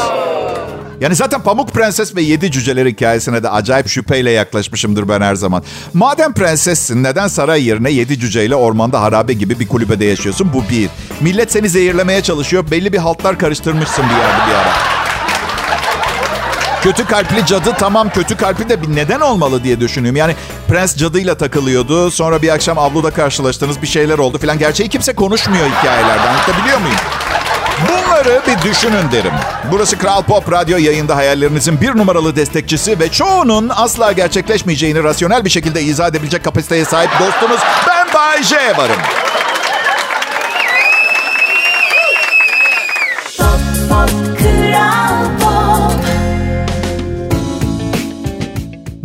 Yani 1.01 1.15
zaten 1.15 1.43
Pamuk 1.43 1.73
Prenses 1.73 2.17
ve 2.17 2.23
Yedi 2.23 2.51
Cüceler 2.51 2.87
hikayesine 2.87 3.43
de 3.43 3.51
acayip 3.51 3.89
şüpheyle 3.89 4.31
yaklaşmışımdır 4.31 5.09
ben 5.09 5.21
her 5.21 5.35
zaman. 5.35 5.63
Madem 5.95 6.33
prensessin 6.33 7.03
neden 7.03 7.29
saray 7.29 7.67
yerine 7.67 7.91
yedi 7.91 8.19
cüceyle 8.19 8.55
ormanda 8.55 9.01
harabe 9.01 9.33
gibi 9.33 9.61
bir 9.61 9.69
kulübede 9.69 10.05
yaşıyorsun? 10.05 10.51
Bu 10.53 10.65
bir. 10.71 10.89
Millet 11.21 11.53
seni 11.53 11.69
zehirlemeye 11.69 12.23
çalışıyor. 12.23 12.71
Belli 12.71 12.93
bir 12.93 12.99
haltlar 12.99 13.39
karıştırmışsın 13.39 14.05
bir 14.05 14.17
yerde 14.17 14.51
bir 14.51 14.55
ara. 14.55 15.08
Kötü 16.89 17.07
kalpli 17.07 17.47
cadı 17.47 17.73
tamam 17.79 18.11
kötü 18.11 18.37
kalpli 18.37 18.69
de 18.69 18.83
bir 18.83 18.97
neden 18.97 19.21
olmalı 19.21 19.65
diye 19.65 19.81
düşünüyorum. 19.81 20.17
Yani 20.17 20.37
prens 20.69 20.97
cadıyla 20.97 21.35
takılıyordu. 21.35 22.11
Sonra 22.11 22.43
bir 22.43 22.49
akşam 22.49 22.79
avluda 22.79 23.11
karşılaştınız 23.11 23.83
bir 23.83 23.87
şeyler 23.87 24.19
oldu 24.19 24.39
filan. 24.39 24.59
Gerçeği 24.59 24.89
kimse 24.89 25.15
konuşmuyor 25.15 25.67
hikayelerden. 25.67 26.27
Anlatabiliyor 26.27 26.79
muyum? 26.79 26.97
Bunları 27.89 28.43
bir 28.47 28.71
düşünün 28.71 29.13
derim. 29.13 29.33
Burası 29.73 29.99
Kral 29.99 30.23
Pop 30.23 30.53
Radyo 30.53 30.79
yayında 30.79 31.17
hayallerinizin 31.17 31.81
bir 31.81 31.97
numaralı 31.97 32.37
destekçisi 32.37 33.01
ve 33.01 33.09
çoğunun 33.09 33.71
asla 33.75 34.13
gerçekleşmeyeceğini 34.13 35.05
rasyonel 35.05 35.45
bir 35.45 35.51
şekilde 35.51 35.83
izah 35.83 36.09
edebilecek 36.09 36.45
kapasiteye 36.45 36.85
sahip 36.85 37.11
dostunuz 37.21 37.61
ben 37.89 38.15
Bay 38.15 38.43
J 38.43 38.57
varım. 38.57 38.99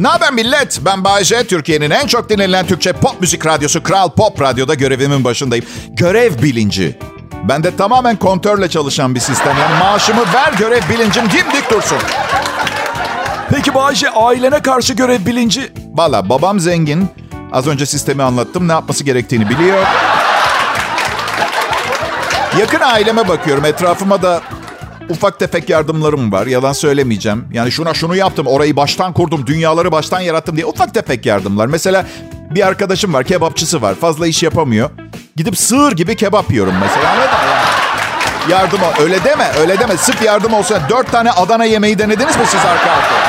Ne 0.03 0.09
haber 0.09 0.33
millet? 0.33 0.79
Ben 0.85 1.03
Bayece, 1.03 1.47
Türkiye'nin 1.47 1.89
en 1.89 2.07
çok 2.07 2.29
dinlenilen 2.29 2.67
Türkçe 2.67 2.93
pop 2.93 3.21
müzik 3.21 3.45
radyosu 3.45 3.83
Kral 3.83 4.09
Pop 4.09 4.41
Radyo'da 4.41 4.73
görevimin 4.73 5.23
başındayım. 5.23 5.65
Görev 5.89 6.41
bilinci. 6.41 6.99
Ben 7.43 7.63
de 7.63 7.75
tamamen 7.75 8.15
kontörle 8.15 8.69
çalışan 8.69 9.15
bir 9.15 9.19
sistem. 9.19 9.55
Yani 9.59 9.79
maaşımı 9.79 10.21
ver 10.21 10.53
görev 10.59 10.81
bilincim 10.89 11.23
dimdik 11.23 11.71
dursun. 11.71 11.97
Peki 13.49 13.73
Bayece 13.73 14.09
ailene 14.09 14.61
karşı 14.61 14.93
görev 14.93 15.25
bilinci? 15.25 15.73
Valla 15.93 16.29
babam 16.29 16.59
zengin. 16.59 17.09
Az 17.51 17.67
önce 17.67 17.85
sistemi 17.85 18.23
anlattım. 18.23 18.67
Ne 18.67 18.71
yapması 18.71 19.03
gerektiğini 19.03 19.49
biliyor. 19.49 19.83
Yakın 22.59 22.79
aileme 22.79 23.27
bakıyorum. 23.27 23.65
Etrafıma 23.65 24.21
da 24.21 24.41
ufak 25.09 25.39
tefek 25.39 25.69
yardımlarım 25.69 26.31
var. 26.31 26.47
Yalan 26.47 26.73
söylemeyeceğim. 26.73 27.45
Yani 27.53 27.71
şuna 27.71 27.93
şunu 27.93 28.15
yaptım, 28.15 28.47
orayı 28.47 28.75
baştan 28.75 29.13
kurdum, 29.13 29.47
dünyaları 29.47 29.91
baştan 29.91 30.19
yarattım 30.19 30.55
diye 30.55 30.65
ufak 30.65 30.93
tefek 30.93 31.25
yardımlar. 31.25 31.67
Mesela 31.67 32.05
bir 32.51 32.67
arkadaşım 32.67 33.13
var, 33.13 33.23
kebapçısı 33.23 33.81
var. 33.81 33.95
Fazla 33.95 34.27
iş 34.27 34.43
yapamıyor. 34.43 34.89
Gidip 35.35 35.57
sığır 35.57 35.91
gibi 35.91 36.15
kebap 36.15 36.51
yiyorum 36.51 36.75
mesela. 36.81 37.09
Anladın 37.09 37.29
mı? 37.29 37.53
Yardım 38.49 38.79
öyle 39.01 39.23
deme, 39.23 39.51
öyle 39.59 39.79
deme. 39.79 39.97
Sırf 39.97 40.21
yardım 40.21 40.53
olsa 40.53 40.81
dört 40.89 41.11
tane 41.11 41.31
Adana 41.31 41.65
yemeği 41.65 41.99
denediniz 41.99 42.37
mi 42.37 42.43
siz 42.47 42.59
arka 42.59 42.91
arkaya? 42.91 43.23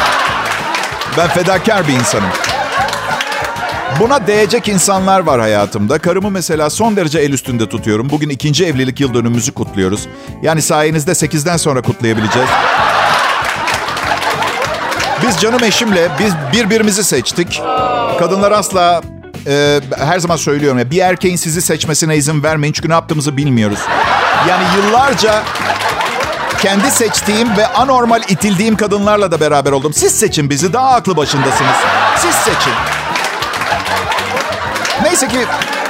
Ben 1.17 1.29
fedakar 1.29 1.89
bir 1.89 1.93
insanım. 1.93 2.29
Buna 4.01 4.27
değecek 4.27 4.69
insanlar 4.69 5.21
var 5.21 5.41
hayatımda. 5.41 5.99
Karımı 5.99 6.31
mesela 6.31 6.71
son 6.71 6.97
derece 6.97 7.19
el 7.19 7.33
üstünde 7.33 7.69
tutuyorum. 7.69 8.11
Bugün 8.11 8.29
ikinci 8.29 8.67
evlilik 8.67 9.01
yıl 9.01 9.15
dönümümüzü 9.15 9.53
kutluyoruz. 9.53 10.09
Yani 10.43 10.63
sayenizde 10.63 11.11
8'den 11.11 11.57
sonra 11.57 11.83
kutlayabileceğiz. 11.83 12.49
Biz 15.23 15.41
canım 15.41 15.65
eşimle 15.65 16.09
biz 16.19 16.35
birbirimizi 16.53 17.05
seçtik. 17.05 17.63
Kadınlar 18.19 18.53
asla 18.53 19.03
e, 19.47 19.81
her 19.99 20.19
zaman 20.19 20.37
söylüyorum 20.37 20.79
ya 20.79 20.91
bir 20.91 20.99
erkeğin 20.99 21.37
sizi 21.37 21.63
seçmesine 21.63 22.17
izin 22.17 22.43
vermeyin 22.43 22.73
çünkü 22.73 22.89
ne 22.89 22.93
yaptığımızı 22.93 23.37
bilmiyoruz. 23.37 23.79
Yani 24.49 24.65
yıllarca 24.77 25.43
kendi 26.59 26.91
seçtiğim 26.91 27.57
ve 27.57 27.67
anormal 27.67 28.23
itildiğim 28.29 28.77
kadınlarla 28.77 29.31
da 29.31 29.41
beraber 29.41 29.73
oldum. 29.73 29.93
Siz 29.93 30.15
seçin 30.15 30.51
bizi 30.51 30.73
daha 30.73 30.89
aklı 30.89 31.17
başındasınız. 31.17 31.77
Siz 32.19 32.35
seçin. 32.35 32.94
Neyse 35.03 35.29
ki 35.29 35.39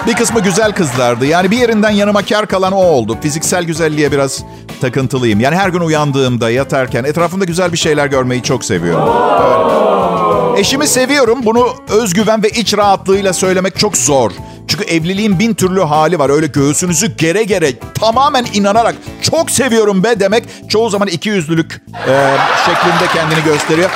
bir 0.06 0.14
kısmı 0.14 0.40
güzel 0.40 0.73
kızlardı. 0.73 1.26
Yani 1.26 1.50
bir 1.50 1.56
yerinden 1.56 1.90
yanıma 1.90 2.23
kar 2.23 2.46
kalan 2.46 2.73
o 2.73 2.76
oldu. 2.76 3.18
Fiziksel 3.23 3.64
güzelliğe 3.64 4.12
biraz 4.12 4.42
takıntılıyım. 4.80 5.40
Yani 5.40 5.56
her 5.56 5.68
gün 5.68 5.80
uyandığımda, 5.80 6.50
yatarken 6.50 7.04
etrafımda 7.04 7.44
güzel 7.44 7.73
bir 7.73 7.78
şeyler 7.78 8.06
görmeyi 8.06 8.42
çok 8.42 8.64
seviyorum. 8.64 9.08
Öyle. 9.38 10.61
Eşimi 10.61 10.87
seviyorum. 10.87 11.38
Bunu 11.42 11.68
özgüven 11.88 12.42
ve 12.42 12.49
iç 12.49 12.76
rahatlığıyla 12.76 13.32
söylemek 13.32 13.78
çok 13.78 13.96
zor. 13.96 14.30
Çünkü 14.68 14.84
evliliğin 14.84 15.38
bin 15.38 15.54
türlü 15.54 15.80
hali 15.82 16.18
var. 16.18 16.30
Öyle 16.30 16.46
göğsünüzü 16.46 17.16
gere 17.16 17.42
gere 17.42 17.78
tamamen 18.00 18.46
inanarak 18.52 18.94
çok 19.23 19.50
seviyorum 19.50 20.04
be 20.04 20.20
demek 20.20 20.44
çoğu 20.68 20.90
zaman 20.90 21.08
iki 21.08 21.28
yüzlülük 21.28 21.82
e, 22.08 22.37
şeklinde 22.66 23.12
kendini 23.14 23.44
gösteriyor. 23.44 23.90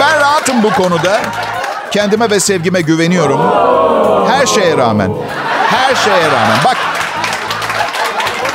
Ben 0.00 0.20
rahatım 0.20 0.62
bu 0.62 0.70
konuda. 0.70 1.20
Kendime 1.90 2.30
ve 2.30 2.40
sevgime 2.40 2.80
güveniyorum. 2.80 3.40
Her 4.44 4.48
şeye 4.48 4.76
rağmen. 4.76 5.10
Her 5.66 5.94
şeye 5.94 6.26
rağmen. 6.26 6.58
Bak 6.64 6.76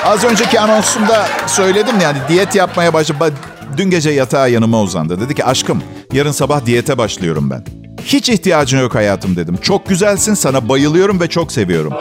az 0.05 0.23
önceki 0.23 0.59
anonsumda 0.59 1.27
söyledim 1.47 1.95
yani 2.01 2.17
diyet 2.27 2.55
yapmaya 2.55 2.93
başladım. 2.93 3.33
Dün 3.77 3.89
gece 3.89 4.09
yatağa 4.09 4.47
yanıma 4.47 4.81
uzandı. 4.81 5.21
Dedi 5.21 5.35
ki 5.35 5.45
aşkım 5.45 5.83
yarın 6.13 6.31
sabah 6.31 6.65
diyete 6.65 6.97
başlıyorum 6.97 7.49
ben. 7.49 7.63
Hiç 8.05 8.29
ihtiyacın 8.29 8.79
yok 8.79 8.95
hayatım 8.95 9.35
dedim. 9.35 9.57
Çok 9.61 9.89
güzelsin 9.89 10.33
sana 10.33 10.69
bayılıyorum 10.69 11.19
ve 11.19 11.27
çok 11.27 11.51
seviyorum. 11.51 11.93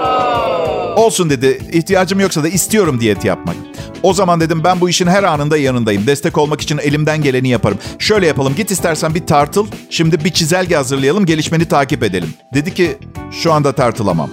Olsun 0.96 1.30
dedi. 1.30 1.60
İhtiyacım 1.72 2.20
yoksa 2.20 2.42
da 2.42 2.48
istiyorum 2.48 3.00
diyet 3.00 3.24
yapmak. 3.24 3.56
O 4.02 4.14
zaman 4.14 4.40
dedim 4.40 4.64
ben 4.64 4.80
bu 4.80 4.88
işin 4.88 5.06
her 5.06 5.24
anında 5.24 5.56
yanındayım. 5.58 6.06
Destek 6.06 6.38
olmak 6.38 6.60
için 6.60 6.78
elimden 6.78 7.22
geleni 7.22 7.48
yaparım. 7.48 7.78
Şöyle 7.98 8.26
yapalım 8.26 8.54
git 8.54 8.70
istersen 8.70 9.14
bir 9.14 9.26
tartıl. 9.26 9.66
Şimdi 9.90 10.24
bir 10.24 10.30
çizelge 10.30 10.76
hazırlayalım 10.76 11.26
gelişmeni 11.26 11.68
takip 11.68 12.02
edelim. 12.02 12.34
Dedi 12.54 12.74
ki 12.74 12.98
şu 13.32 13.52
anda 13.52 13.72
tartılamam. 13.72 14.30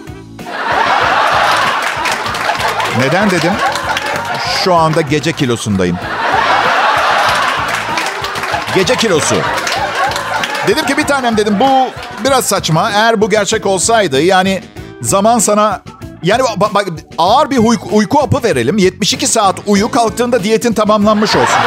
Neden 2.99 3.31
dedim? 3.31 3.51
Şu 4.63 4.73
anda 4.73 5.01
gece 5.01 5.31
kilosundayım. 5.33 5.97
Gece 8.75 8.95
kilosu. 8.95 9.35
Dedim 10.67 10.85
ki 10.85 10.97
bir 10.97 11.03
tanem 11.03 11.37
dedim 11.37 11.59
bu 11.59 11.87
biraz 12.25 12.45
saçma. 12.45 12.91
Eğer 12.91 13.21
bu 13.21 13.29
gerçek 13.29 13.65
olsaydı 13.65 14.21
yani 14.21 14.63
zaman 15.01 15.39
sana 15.39 15.81
yani 16.25 16.43
bak, 16.57 16.73
bak 16.73 16.87
ağır 17.17 17.49
bir 17.49 17.57
uyku, 17.57 17.89
uyku 17.91 18.19
apı 18.19 18.43
verelim. 18.43 18.77
72 18.77 19.27
saat 19.27 19.55
uyu 19.65 19.91
kalktığında 19.91 20.43
diyetin 20.43 20.73
tamamlanmış 20.73 21.35
olsun. 21.35 21.59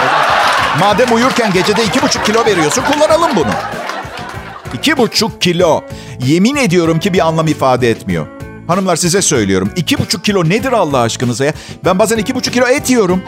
Madem 0.81 1.15
uyurken 1.15 1.53
gecede 1.53 1.85
2,5 1.85 2.25
kilo 2.25 2.45
veriyorsun 2.45 2.83
kullanalım 2.83 3.37
bunu. 3.37 3.53
2,5 4.83 5.39
kilo. 5.41 5.85
Yemin 6.27 6.57
ediyorum 6.57 7.01
ki 7.01 7.13
bir 7.13 7.27
anlam 7.27 7.47
ifade 7.47 7.91
etmiyor. 7.91 8.27
Hanımlar 8.67 8.97
size 8.97 9.23
söylüyorum. 9.23 9.71
2,5 9.77 10.23
kilo 10.23 10.45
nedir 10.49 10.73
Allah 10.73 11.01
aşkınıza 11.01 11.45
ya? 11.45 11.53
Ben 11.85 11.99
bazen 11.99 12.19
2,5 12.19 12.51
kilo 12.51 12.67
et 12.67 12.91
yiyorum. 12.91 13.23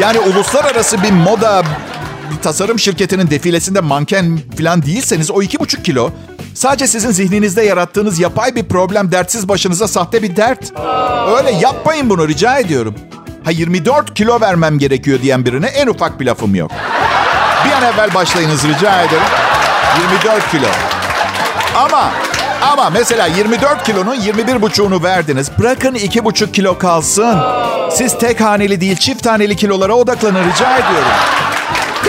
Yani 0.00 0.18
uluslararası 0.18 1.02
bir 1.02 1.10
moda 1.10 1.62
bir 2.30 2.42
tasarım 2.42 2.78
şirketinin 2.78 3.30
defilesinde 3.30 3.80
manken 3.80 4.40
falan 4.58 4.82
değilseniz 4.82 5.30
o 5.30 5.42
2,5 5.42 5.82
kilo 5.82 6.10
Sadece 6.54 6.86
sizin 6.86 7.10
zihninizde 7.10 7.62
yarattığınız 7.62 8.18
yapay 8.18 8.54
bir 8.54 8.64
problem 8.64 9.12
dertsiz 9.12 9.48
başınıza 9.48 9.88
sahte 9.88 10.22
bir 10.22 10.36
dert. 10.36 10.72
Öyle 11.38 11.50
yapmayın 11.50 12.10
bunu 12.10 12.28
rica 12.28 12.58
ediyorum. 12.58 12.94
Ha 13.44 13.50
24 13.50 14.14
kilo 14.14 14.40
vermem 14.40 14.78
gerekiyor 14.78 15.22
diyen 15.22 15.46
birine 15.46 15.66
en 15.66 15.86
ufak 15.86 16.20
bir 16.20 16.26
lafım 16.26 16.54
yok. 16.54 16.70
Bir 17.64 17.72
an 17.72 17.94
evvel 17.94 18.14
başlayınız 18.14 18.64
rica 18.64 19.02
ederim. 19.02 19.22
24 20.24 20.50
kilo. 20.50 20.66
Ama 21.76 22.10
ama 22.72 22.90
mesela 22.90 23.26
24 23.26 23.82
kilonun 23.84 24.14
21 24.14 24.62
buçuğunu 24.62 25.02
verdiniz. 25.02 25.50
Bırakın 25.58 25.94
2,5 25.94 26.52
kilo 26.52 26.78
kalsın. 26.78 27.38
Siz 27.90 28.18
tek 28.18 28.40
haneli 28.40 28.80
değil 28.80 28.96
çift 28.96 29.26
haneli 29.26 29.56
kilolara 29.56 29.94
odaklanın 29.94 30.50
rica 30.52 30.74
ediyorum. 30.78 31.08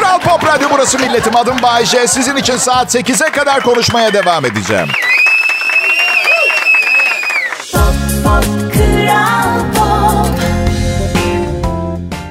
Kral 0.01 0.20
Pop 0.20 0.48
Radyo 0.48 0.67
burası 0.72 1.00
milletim. 1.00 1.36
Adım 1.36 1.62
Bayece. 1.63 2.08
Sizin 2.08 2.36
için 2.36 2.58
saat 2.58 2.96
8'e 2.96 3.31
kadar 3.31 3.62
konuşmaya 3.62 4.13
devam 4.13 4.46
edeceğim. 4.46 4.88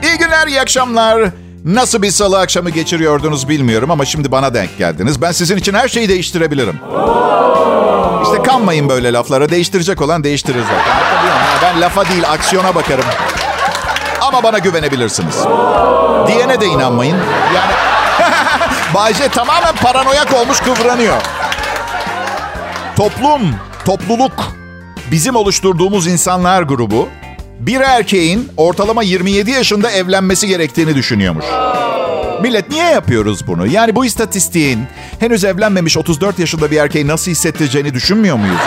İyi 0.02 0.18
günler, 0.18 0.46
iyi 0.46 0.60
akşamlar. 0.60 1.30
Nasıl 1.64 2.02
bir 2.02 2.10
salı 2.10 2.38
akşamı 2.38 2.70
geçiriyordunuz 2.70 3.48
bilmiyorum 3.48 3.90
ama 3.90 4.04
şimdi 4.04 4.32
bana 4.32 4.54
denk 4.54 4.78
geldiniz. 4.78 5.22
Ben 5.22 5.32
sizin 5.32 5.56
için 5.56 5.74
her 5.74 5.88
şeyi 5.88 6.08
değiştirebilirim. 6.08 6.80
İşte 8.22 8.42
kanmayın 8.42 8.88
böyle 8.88 9.12
laflara. 9.12 9.48
Değiştirecek 9.48 10.02
olan 10.02 10.24
değiştirir 10.24 10.62
zaten. 10.62 10.98
Ben 11.62 11.80
lafa 11.80 12.08
değil 12.08 12.30
aksiyona 12.30 12.74
bakarım. 12.74 13.04
Ama 14.20 14.42
bana 14.42 14.58
güvenebilirsiniz. 14.58 15.36
Diyene 16.26 16.60
de 16.60 16.66
inanmayın. 16.66 17.16
Yani 17.54 17.72
Bayce 18.94 19.28
tamamen 19.28 19.74
paranoyak 19.74 20.32
olmuş 20.34 20.60
kıvranıyor. 20.60 21.16
Toplum, 22.96 23.54
topluluk, 23.84 24.32
bizim 25.10 25.36
oluşturduğumuz 25.36 26.06
insanlar 26.06 26.62
grubu 26.62 27.08
bir 27.60 27.80
erkeğin 27.80 28.48
ortalama 28.56 29.02
27 29.02 29.50
yaşında 29.50 29.90
evlenmesi 29.90 30.48
gerektiğini 30.48 30.94
düşünüyormuş. 30.94 31.44
Millet 32.42 32.70
niye 32.70 32.84
yapıyoruz 32.84 33.46
bunu? 33.46 33.66
Yani 33.66 33.96
bu 33.96 34.04
istatistiğin 34.04 34.86
henüz 35.20 35.44
evlenmemiş 35.44 35.96
34 35.96 36.38
yaşında 36.38 36.70
bir 36.70 36.76
erkeği 36.76 37.08
nasıl 37.08 37.30
hissettireceğini 37.30 37.94
düşünmüyor 37.94 38.36
muyuz? 38.36 38.60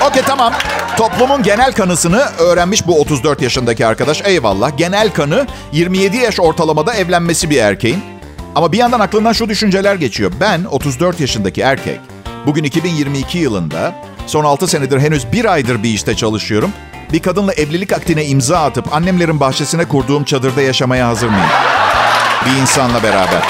Okey 0.10 0.22
tamam. 0.22 0.52
Toplumun 0.96 1.42
genel 1.42 1.72
kanısını 1.72 2.24
öğrenmiş 2.38 2.86
bu 2.86 3.00
34 3.00 3.42
yaşındaki 3.42 3.86
arkadaş. 3.86 4.22
Eyvallah. 4.24 4.76
Genel 4.76 5.10
kanı 5.10 5.46
27 5.72 6.16
yaş 6.16 6.40
ortalamada 6.40 6.94
evlenmesi 6.94 7.50
bir 7.50 7.56
erkeğin. 7.56 8.04
Ama 8.54 8.72
bir 8.72 8.78
yandan 8.78 9.00
aklından 9.00 9.32
şu 9.32 9.48
düşünceler 9.48 9.94
geçiyor. 9.94 10.32
Ben 10.40 10.64
34 10.64 11.20
yaşındaki 11.20 11.60
erkek. 11.60 12.00
Bugün 12.46 12.64
2022 12.64 13.38
yılında 13.38 13.94
son 14.26 14.44
6 14.44 14.66
senedir 14.66 15.00
henüz 15.00 15.32
bir 15.32 15.44
aydır 15.44 15.82
bir 15.82 15.88
işte 15.88 16.16
çalışıyorum. 16.16 16.70
Bir 17.12 17.22
kadınla 17.22 17.52
evlilik 17.52 17.92
aktine 17.92 18.24
imza 18.24 18.58
atıp 18.58 18.94
annemlerin 18.94 19.40
bahçesine 19.40 19.84
kurduğum 19.84 20.24
çadırda 20.24 20.62
yaşamaya 20.62 21.08
hazır 21.08 21.28
mıyım? 21.28 21.46
Bir 22.46 22.60
insanla 22.60 23.02
beraber. 23.02 23.42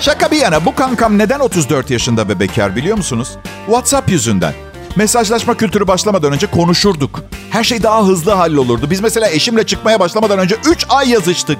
Şaka 0.00 0.30
bir 0.30 0.36
yana 0.36 0.64
bu 0.64 0.74
kankam 0.74 1.18
neden 1.18 1.40
34 1.40 1.90
yaşında 1.90 2.28
ve 2.28 2.40
bekar 2.40 2.76
biliyor 2.76 2.96
musunuz? 2.96 3.36
WhatsApp 3.66 4.10
yüzünden. 4.10 4.52
Mesajlaşma 4.96 5.56
kültürü 5.56 5.86
başlamadan 5.86 6.32
önce 6.32 6.46
konuşurduk. 6.46 7.22
Her 7.50 7.64
şey 7.64 7.82
daha 7.82 8.04
hızlı 8.06 8.32
hallolurdu. 8.32 8.90
Biz 8.90 9.00
mesela 9.00 9.30
eşimle 9.30 9.66
çıkmaya 9.66 10.00
başlamadan 10.00 10.38
önce 10.38 10.56
3 10.70 10.86
ay 10.88 11.10
yazıştık. 11.10 11.58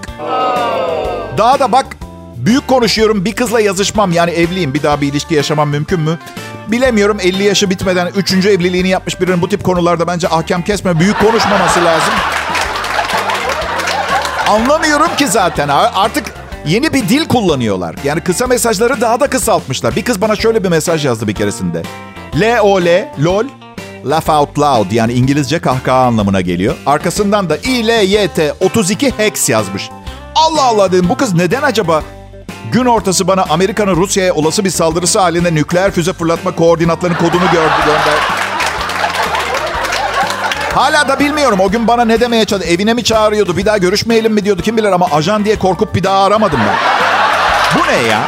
Daha 1.38 1.58
da 1.58 1.72
bak 1.72 1.86
büyük 2.36 2.68
konuşuyorum 2.68 3.24
bir 3.24 3.32
kızla 3.34 3.60
yazışmam. 3.60 4.12
Yani 4.12 4.30
evliyim 4.30 4.74
bir 4.74 4.82
daha 4.82 5.00
bir 5.00 5.06
ilişki 5.06 5.34
yaşamam 5.34 5.68
mümkün 5.68 6.00
mü? 6.00 6.18
Bilemiyorum 6.68 7.18
50 7.22 7.42
yaşı 7.42 7.70
bitmeden 7.70 8.06
3. 8.16 8.32
evliliğini 8.32 8.88
yapmış 8.88 9.20
birinin 9.20 9.42
bu 9.42 9.48
tip 9.48 9.64
konularda 9.64 10.06
bence 10.06 10.28
ahkam 10.28 10.62
kesme 10.62 11.00
büyük 11.00 11.18
konuşmaması 11.18 11.84
lazım. 11.84 12.14
Anlamıyorum 14.48 15.16
ki 15.18 15.28
zaten 15.28 15.68
artık 15.68 16.34
yeni 16.66 16.92
bir 16.92 17.08
dil 17.08 17.28
kullanıyorlar. 17.28 17.94
Yani 18.04 18.20
kısa 18.20 18.46
mesajları 18.46 19.00
daha 19.00 19.20
da 19.20 19.26
kısaltmışlar. 19.30 19.96
Bir 19.96 20.04
kız 20.04 20.20
bana 20.20 20.36
şöyle 20.36 20.64
bir 20.64 20.68
mesaj 20.68 21.06
yazdı 21.06 21.28
bir 21.28 21.34
keresinde. 21.34 21.82
L-O-L, 22.34 23.08
LOL, 23.24 23.44
laugh 24.04 24.28
out 24.28 24.58
loud 24.58 24.90
yani 24.92 25.12
İngilizce 25.12 25.58
kahkaha 25.58 26.06
anlamına 26.06 26.40
geliyor. 26.40 26.76
Arkasından 26.86 27.50
da 27.50 27.56
I-L-Y-T 27.56 28.52
32 28.60 29.12
hex 29.18 29.48
yazmış. 29.48 29.90
Allah 30.34 30.62
Allah 30.62 30.92
dedim 30.92 31.08
bu 31.08 31.16
kız 31.16 31.34
neden 31.34 31.62
acaba 31.62 32.02
gün 32.72 32.84
ortası 32.84 33.28
bana 33.28 33.44
Amerika'nın 33.50 33.96
Rusya'ya 33.96 34.34
olası 34.34 34.64
bir 34.64 34.70
saldırısı 34.70 35.20
halinde 35.20 35.54
nükleer 35.54 35.90
füze 35.90 36.12
fırlatma 36.12 36.54
koordinatlarının 36.54 37.18
kodunu 37.18 37.50
gördü 37.52 37.74
gönder. 37.86 38.18
Hala 40.74 41.08
da 41.08 41.20
bilmiyorum 41.20 41.60
o 41.60 41.70
gün 41.70 41.88
bana 41.88 42.04
ne 42.04 42.20
demeye 42.20 42.44
çalıştı. 42.44 42.72
Evine 42.72 42.94
mi 42.94 43.04
çağırıyordu 43.04 43.56
bir 43.56 43.66
daha 43.66 43.78
görüşmeyelim 43.78 44.32
mi 44.32 44.44
diyordu 44.44 44.62
kim 44.62 44.76
bilir 44.76 44.92
ama 44.92 45.08
ajan 45.12 45.44
diye 45.44 45.58
korkup 45.58 45.94
bir 45.94 46.02
daha 46.02 46.24
aramadım 46.24 46.60
ben. 46.68 46.76
Bu 47.80 47.86
ne 47.86 48.08
ya? 48.08 48.20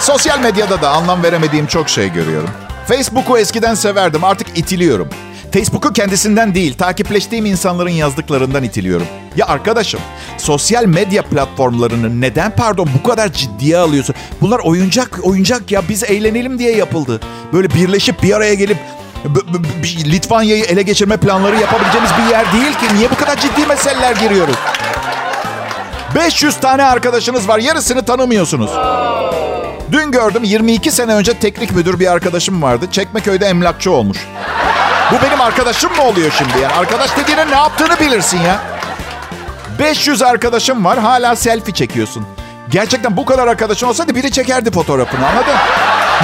Sosyal 0.00 0.38
medyada 0.38 0.82
da 0.82 0.90
anlam 0.90 1.22
veremediğim 1.22 1.66
çok 1.66 1.88
şey 1.88 2.12
görüyorum. 2.12 2.50
Facebook'u 2.88 3.38
eskiden 3.38 3.74
severdim 3.74 4.24
artık 4.24 4.58
itiliyorum. 4.58 5.08
Facebook'u 5.52 5.92
kendisinden 5.92 6.54
değil, 6.54 6.76
takipleştiğim 6.76 7.46
insanların 7.46 7.90
yazdıklarından 7.90 8.64
itiliyorum. 8.64 9.06
Ya 9.36 9.46
arkadaşım, 9.46 10.00
sosyal 10.38 10.84
medya 10.84 11.22
platformlarını 11.22 12.20
neden 12.20 12.50
pardon 12.56 12.88
bu 12.98 13.08
kadar 13.08 13.32
ciddiye 13.32 13.78
alıyorsun? 13.78 14.14
Bunlar 14.40 14.58
oyuncak, 14.58 15.20
oyuncak 15.22 15.70
ya 15.70 15.82
biz 15.88 16.04
eğlenelim 16.04 16.58
diye 16.58 16.76
yapıldı. 16.76 17.20
Böyle 17.52 17.70
birleşip 17.70 18.22
bir 18.22 18.36
araya 18.36 18.54
gelip 18.54 18.76
Litvanya'yı 20.04 20.64
ele 20.64 20.82
geçirme 20.82 21.16
planları 21.16 21.60
yapabileceğimiz 21.60 22.10
bir 22.18 22.30
yer 22.30 22.52
değil 22.52 22.72
ki. 22.72 22.94
Niye 22.94 23.10
bu 23.10 23.14
kadar 23.14 23.36
ciddi 23.36 23.66
meseleler 23.66 24.16
giriyoruz? 24.16 24.56
500 26.14 26.56
tane 26.56 26.84
arkadaşınız 26.84 27.48
var, 27.48 27.58
yarısını 27.58 28.04
tanımıyorsunuz. 28.04 28.70
Dün 29.92 30.10
gördüm 30.10 30.44
22 30.44 30.90
sene 30.90 31.14
önce 31.14 31.34
teknik 31.34 31.72
müdür 31.72 32.00
bir 32.00 32.12
arkadaşım 32.12 32.62
vardı. 32.62 32.86
Çekmeköy'de 32.92 33.46
emlakçı 33.46 33.90
olmuş. 33.92 34.18
Bu 35.12 35.22
benim 35.22 35.40
arkadaşım 35.40 35.96
mı 35.96 36.02
oluyor 36.02 36.30
şimdi 36.38 36.62
yani? 36.62 36.74
Arkadaş 36.74 37.16
dediğinin 37.16 37.50
ne 37.50 37.56
yaptığını 37.56 38.00
bilirsin 38.00 38.38
ya. 38.38 38.60
500 39.78 40.22
arkadaşım 40.22 40.84
var 40.84 40.98
hala 40.98 41.36
selfie 41.36 41.74
çekiyorsun. 41.74 42.26
Gerçekten 42.70 43.16
bu 43.16 43.24
kadar 43.24 43.48
arkadaşın 43.48 43.86
olsaydı 43.86 44.14
biri 44.14 44.32
çekerdi 44.32 44.70
fotoğrafını 44.70 45.26
anladın? 45.26 45.54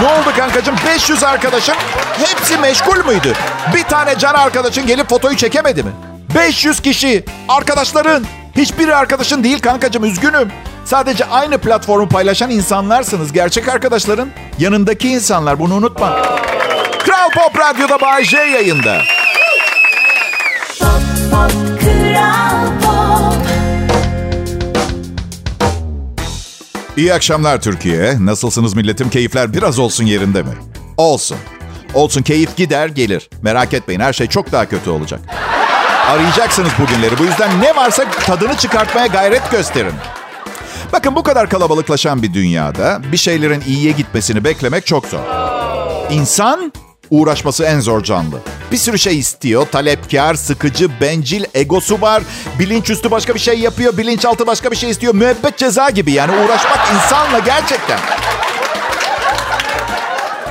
Ne 0.00 0.06
oldu 0.06 0.36
kankacığım? 0.36 0.76
500 0.86 1.24
arkadaşım 1.24 1.74
hepsi 2.18 2.58
meşgul 2.58 3.06
müydü? 3.06 3.32
Bir 3.74 3.82
tane 3.82 4.18
can 4.18 4.34
arkadaşın 4.34 4.86
gelip 4.86 5.08
fotoyu 5.08 5.36
çekemedi 5.36 5.82
mi? 5.82 5.90
500 6.34 6.80
kişi 6.80 7.24
arkadaşların 7.48 8.24
hiçbiri 8.56 8.94
arkadaşın 8.94 9.44
değil 9.44 9.60
kankacığım 9.60 10.04
üzgünüm. 10.04 10.52
Sadece 10.86 11.24
aynı 11.24 11.58
platformu 11.58 12.08
paylaşan 12.08 12.50
insanlarsınız. 12.50 13.32
Gerçek 13.32 13.68
arkadaşların 13.68 14.28
yanındaki 14.58 15.08
insanlar. 15.08 15.58
Bunu 15.58 15.74
unutma. 15.74 16.10
Kral 16.98 17.30
Pop 17.34 17.58
Radyo'da 17.58 18.00
Bay 18.00 18.24
J 18.24 18.36
yayında. 18.36 19.00
Pop, 20.80 21.00
pop, 21.30 21.52
Kral 21.80 22.66
Pop. 22.82 23.36
İyi 26.96 27.14
akşamlar 27.14 27.60
Türkiye. 27.60 28.14
Nasılsınız 28.20 28.74
milletim? 28.74 29.10
Keyifler 29.10 29.52
biraz 29.52 29.78
olsun 29.78 30.04
yerinde 30.04 30.42
mi? 30.42 30.52
Olsun. 30.96 31.36
Olsun 31.94 32.22
keyif 32.22 32.56
gider 32.56 32.88
gelir. 32.88 33.30
Merak 33.42 33.74
etmeyin 33.74 34.00
her 34.00 34.12
şey 34.12 34.26
çok 34.26 34.52
daha 34.52 34.66
kötü 34.68 34.90
olacak. 34.90 35.20
Arayacaksınız 36.10 36.70
bugünleri. 36.78 37.18
Bu 37.18 37.24
yüzden 37.24 37.60
ne 37.62 37.76
varsa 37.76 38.04
tadını 38.26 38.56
çıkartmaya 38.56 39.06
gayret 39.06 39.50
gösterin. 39.50 39.92
Bakın 40.92 41.16
bu 41.16 41.22
kadar 41.22 41.48
kalabalıklaşan 41.50 42.22
bir 42.22 42.34
dünyada 42.34 43.00
bir 43.12 43.16
şeylerin 43.16 43.62
iyiye 43.66 43.92
gitmesini 43.92 44.44
beklemek 44.44 44.86
çok 44.86 45.06
zor. 45.06 45.18
İnsan 46.10 46.72
uğraşması 47.10 47.64
en 47.64 47.80
zor 47.80 48.02
canlı. 48.02 48.36
Bir 48.72 48.76
sürü 48.76 48.98
şey 48.98 49.18
istiyor. 49.18 49.66
Talepkar, 49.72 50.34
sıkıcı, 50.34 51.00
bencil, 51.00 51.44
egosu 51.54 52.00
var. 52.00 52.22
Bilinçüstü 52.58 53.10
başka 53.10 53.34
bir 53.34 53.40
şey 53.40 53.58
yapıyor. 53.58 53.96
Bilinçaltı 53.96 54.46
başka 54.46 54.70
bir 54.70 54.76
şey 54.76 54.90
istiyor. 54.90 55.14
Müebbet 55.14 55.56
ceza 55.58 55.90
gibi 55.90 56.12
yani 56.12 56.32
uğraşmak 56.32 56.78
insanla 56.94 57.38
gerçekten. 57.38 57.98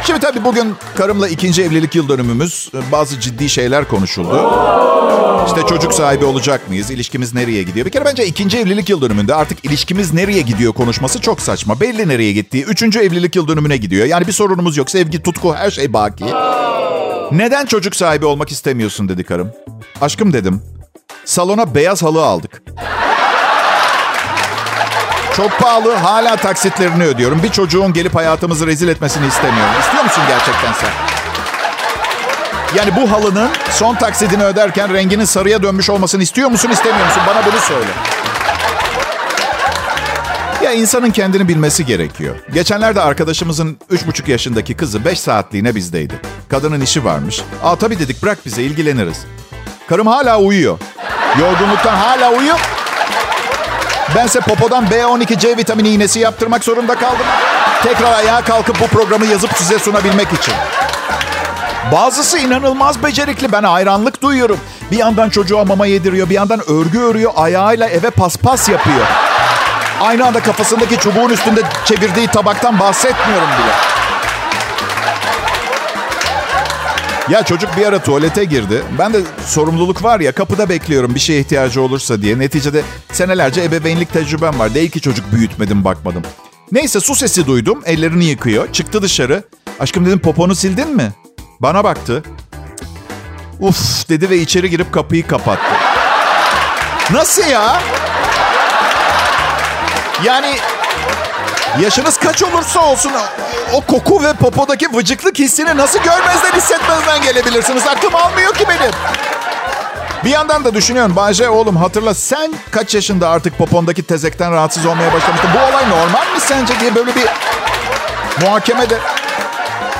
Şimdi 0.04 0.19
tabii 0.19 0.43
bugün 0.43 0.76
karımla 0.98 1.28
ikinci 1.28 1.63
evlilik 1.63 1.95
yıl 1.95 2.10
dönümümüz. 2.10 2.71
Bazı 2.91 3.19
ciddi 3.19 3.50
şeyler 3.50 3.88
konuşuldu. 3.88 4.52
İşte 5.47 5.62
çocuk 5.69 5.93
sahibi 5.93 6.25
olacak 6.25 6.69
mıyız? 6.69 6.91
İlişkimiz 6.91 7.34
nereye 7.34 7.63
gidiyor? 7.63 7.86
Bir 7.86 7.91
kere 7.91 8.05
bence 8.05 8.25
ikinci 8.25 8.58
evlilik 8.58 8.89
yıl 8.89 9.01
dönümünde 9.01 9.36
artık 9.36 9.65
ilişkimiz 9.65 10.13
nereye 10.13 10.41
gidiyor 10.41 10.73
konuşması 10.73 11.21
çok 11.21 11.41
saçma. 11.41 11.79
Belli 11.79 12.08
nereye 12.08 12.31
gittiği. 12.31 12.63
Üçüncü 12.63 12.99
evlilik 12.99 13.36
yıl 13.36 13.47
dönümüne 13.47 13.77
gidiyor. 13.77 14.05
Yani 14.08 14.27
bir 14.27 14.31
sorunumuz 14.31 14.77
yok. 14.77 14.89
Sevgi, 14.89 15.23
tutku 15.23 15.55
her 15.55 15.71
şey 15.71 15.93
baki. 15.93 16.25
Neden 17.31 17.65
çocuk 17.65 17.95
sahibi 17.95 18.25
olmak 18.25 18.51
istemiyorsun 18.51 19.10
dedi 19.10 19.23
karım. 19.23 19.51
Aşkım 20.01 20.34
dedim. 20.34 20.62
Salona 21.25 21.75
beyaz 21.75 22.03
halı 22.03 22.25
aldık. 22.25 22.62
Çok 25.36 25.60
pahalı. 25.60 25.93
Hala 25.93 26.36
taksitlerini 26.36 27.03
ödüyorum. 27.03 27.43
Bir 27.43 27.49
çocuğun 27.49 27.93
gelip 27.93 28.15
hayatımızı 28.15 28.67
rezil 28.67 28.88
etmesini 28.88 29.27
istemiyorum. 29.27 29.73
İstiyor 29.81 30.03
musun 30.03 30.23
gerçekten 30.27 30.73
sen? 30.73 31.14
Yani 32.75 32.95
bu 32.95 33.11
halının 33.11 33.49
son 33.71 33.95
taksidini 33.95 34.43
öderken 34.43 34.93
renginin 34.93 35.25
sarıya 35.25 35.63
dönmüş 35.63 35.89
olmasını 35.89 36.23
istiyor 36.23 36.49
musun, 36.49 36.69
istemiyor 36.69 37.05
musun? 37.05 37.21
Bana 37.27 37.45
bunu 37.45 37.59
söyle. 37.61 37.89
Ya 40.63 40.71
insanın 40.71 41.11
kendini 41.11 41.47
bilmesi 41.47 41.85
gerekiyor. 41.85 42.35
Geçenlerde 42.53 43.01
arkadaşımızın 43.01 43.77
3,5 43.91 44.31
yaşındaki 44.31 44.73
kızı 44.73 45.05
5 45.05 45.19
saatliğine 45.19 45.75
bizdeydi. 45.75 46.13
Kadının 46.49 46.81
işi 46.81 47.05
varmış. 47.05 47.41
Aa 47.63 47.75
tabii 47.75 47.99
dedik 47.99 48.23
bırak 48.23 48.45
bize 48.45 48.63
ilgileniriz. 48.63 49.25
Karım 49.89 50.07
hala 50.07 50.39
uyuyor. 50.39 50.79
Yorgunluktan 51.39 51.95
hala 51.95 52.31
uyuyor. 52.31 52.59
Bense 54.15 54.39
popodan 54.39 54.85
B12C 54.85 55.57
vitamini 55.57 55.89
iğnesi 55.89 56.19
yaptırmak 56.19 56.63
zorunda 56.63 56.95
kaldım. 56.95 57.25
Tekrar 57.83 58.13
ayağa 58.13 58.41
kalkıp 58.41 58.79
bu 58.79 58.88
programı 58.88 59.25
yazıp 59.25 59.51
size 59.57 59.79
sunabilmek 59.79 60.27
için. 60.33 60.53
Bazısı 61.91 62.38
inanılmaz 62.39 63.04
becerikli. 63.04 63.52
Ben 63.52 63.63
hayranlık 63.63 64.21
duyuyorum. 64.21 64.58
Bir 64.91 64.98
yandan 64.98 65.30
çocuğa 65.30 65.65
mama 65.65 65.86
yediriyor, 65.86 66.30
bir 66.30 66.36
yandan 66.36 66.62
örgü 66.69 67.00
örüyor, 67.00 67.32
ayağıyla 67.36 67.89
eve 67.89 68.10
paspas 68.10 68.69
yapıyor. 68.69 69.06
Aynı 70.02 70.26
anda 70.26 70.39
kafasındaki 70.39 70.98
çubuğun 70.98 71.30
üstünde 71.30 71.62
çevirdiği 71.86 72.28
tabaktan 72.28 72.80
bahsetmiyorum 72.80 73.48
bile. 73.48 73.71
Ya 77.30 77.43
çocuk 77.43 77.78
bir 77.78 77.86
ara 77.86 78.04
tuvalete 78.04 78.43
girdi. 78.43 78.84
Ben 79.00 79.13
de 79.13 79.21
sorumluluk 79.45 80.04
var 80.04 80.19
ya 80.19 80.32
kapıda 80.32 80.69
bekliyorum 80.69 81.15
bir 81.15 81.19
şeye 81.19 81.39
ihtiyacı 81.39 81.82
olursa 81.82 82.21
diye. 82.21 82.39
Neticede 82.39 82.82
senelerce 83.12 83.63
ebeveynlik 83.63 84.13
tecrübem 84.13 84.60
var. 84.60 84.74
Değil 84.74 84.91
ki 84.91 85.02
çocuk 85.02 85.32
büyütmedim 85.32 85.84
bakmadım. 85.86 86.24
Neyse 86.71 87.00
su 87.00 87.15
sesi 87.15 87.48
duydum. 87.48 87.82
Ellerini 87.86 88.26
yıkıyor. 88.26 88.74
Çıktı 88.74 89.02
dışarı. 89.02 89.43
Aşkım 89.80 90.06
dedim 90.06 90.19
poponu 90.19 90.56
sildin 90.56 90.95
mi? 90.95 91.12
Bana 91.60 91.84
baktı. 91.84 92.24
Uf 93.60 94.10
dedi 94.10 94.30
ve 94.30 94.38
içeri 94.38 94.70
girip 94.70 94.94
kapıyı 94.94 95.28
kapattı. 95.28 95.76
Nasıl 97.12 97.48
ya? 97.48 97.80
Yani 100.24 100.56
yaşınız 101.82 102.18
kaç 102.18 102.44
olursa 102.44 102.80
olsun 102.80 103.12
o 103.74 103.82
koku 103.82 104.24
ve 104.24 104.34
popodaki 104.34 104.94
vıcıklık 104.94 105.39
hissini 105.39 105.78
nasıl 105.78 106.00
görmezden 106.00 106.52
hissetmezden 106.52 107.22
gelebilirsiniz? 107.22 107.88
Aklım 107.88 108.15
almıyor 108.15 108.54
ki 108.54 108.65
benim. 108.70 108.91
Bir 110.24 110.30
yandan 110.30 110.65
da 110.65 110.74
düşünüyorum. 110.74 111.15
Bayce 111.15 111.50
oğlum 111.50 111.76
hatırla 111.76 112.13
sen 112.13 112.54
kaç 112.72 112.96
yaşında 112.96 113.30
artık 113.30 113.58
popondaki 113.58 114.04
tezekten 114.04 114.52
rahatsız 114.52 114.86
olmaya 114.86 115.13
başlamıştın? 115.13 115.50
Bu 115.54 115.60
olay 115.60 115.89
normal 115.89 116.34
mi 116.34 116.39
sence 116.39 116.80
diye 116.80 116.96
böyle 116.96 117.15
bir 117.15 117.26
muhakemede. 118.41 119.00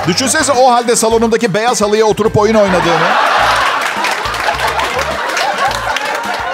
Düşünsenize 0.08 0.52
o 0.52 0.70
halde 0.70 0.96
salonundaki 0.96 1.54
beyaz 1.54 1.82
halıya 1.82 2.04
oturup 2.04 2.36
oyun 2.36 2.54
oynadığını. 2.54 3.08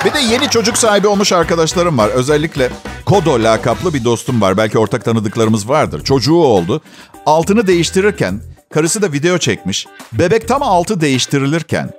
Bir 0.05 0.13
de 0.13 0.21
yeni 0.21 0.51
çocuk 0.51 0.79
sahibi 0.79 1.07
olmuş 1.07 1.33
arkadaşlarım 1.33 1.99
var. 1.99 2.09
Özellikle 2.09 2.71
Kodo 3.05 3.43
lakaplı 3.43 3.95
bir 3.95 4.05
dostum 4.05 4.41
var. 4.41 4.57
Belki 4.57 4.79
ortak 4.79 5.05
tanıdıklarımız 5.05 5.69
vardır. 5.69 6.05
Çocuğu 6.05 6.35
oldu. 6.35 6.81
Altını 7.27 7.67
değiştirirken 7.67 8.41
karısı 8.75 9.03
da 9.03 9.13
video 9.13 9.39
çekmiş. 9.39 9.87
Bebek 10.13 10.49
tam 10.49 10.63
altı 10.63 11.01
değiştirilirken 11.01 11.91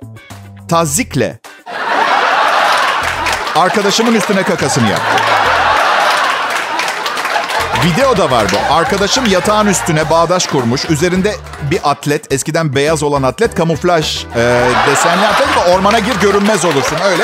tazikle 0.68 1.38
arkadaşımın 3.56 4.14
üstüne 4.14 4.42
kakasını 4.42 4.88
yaptı. 4.90 5.22
Video 7.84 8.16
da 8.16 8.30
var 8.30 8.46
bu. 8.52 8.74
Arkadaşım 8.74 9.26
yatağın 9.26 9.66
üstüne 9.66 10.10
bağdaş 10.10 10.46
kurmuş. 10.46 10.90
Üzerinde 10.90 11.34
bir 11.70 11.80
atlet, 11.84 12.32
eskiden 12.32 12.74
beyaz 12.74 13.02
olan 13.02 13.22
atlet, 13.22 13.54
kamuflaj 13.54 14.24
e, 14.24 14.60
desenli 14.90 15.26
atlet 15.26 15.48
ve 15.56 15.74
ormana 15.74 15.98
gir 15.98 16.20
görünmez 16.22 16.64
olursun 16.64 16.98
öyle. 17.04 17.22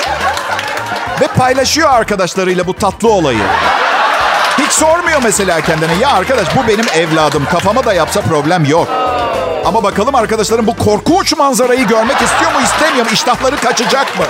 Ve 1.21 1.27
paylaşıyor 1.27 1.91
arkadaşlarıyla 1.91 2.67
bu 2.67 2.75
tatlı 2.75 3.09
olayı. 3.09 3.43
Hiç 4.59 4.73
sormuyor 4.73 5.21
mesela 5.23 5.61
kendine. 5.61 5.95
Ya 6.01 6.11
arkadaş 6.11 6.57
bu 6.57 6.69
benim 6.69 6.87
evladım. 6.95 7.47
Kafama 7.53 7.85
da 7.85 7.95
yapsa 7.95 8.21
problem 8.21 8.65
yok. 8.65 8.89
Ama 9.65 9.83
bakalım 9.83 10.15
arkadaşlarım 10.15 10.67
bu 10.67 10.77
korkunç 10.77 11.37
manzarayı 11.37 11.87
görmek 11.87 12.23
istiyor 12.23 12.53
mu 12.53 12.61
istemiyor 12.65 13.05
mu? 13.05 13.13
İştahları 13.13 13.57
kaçacak 13.57 14.19
mı? 14.19 14.25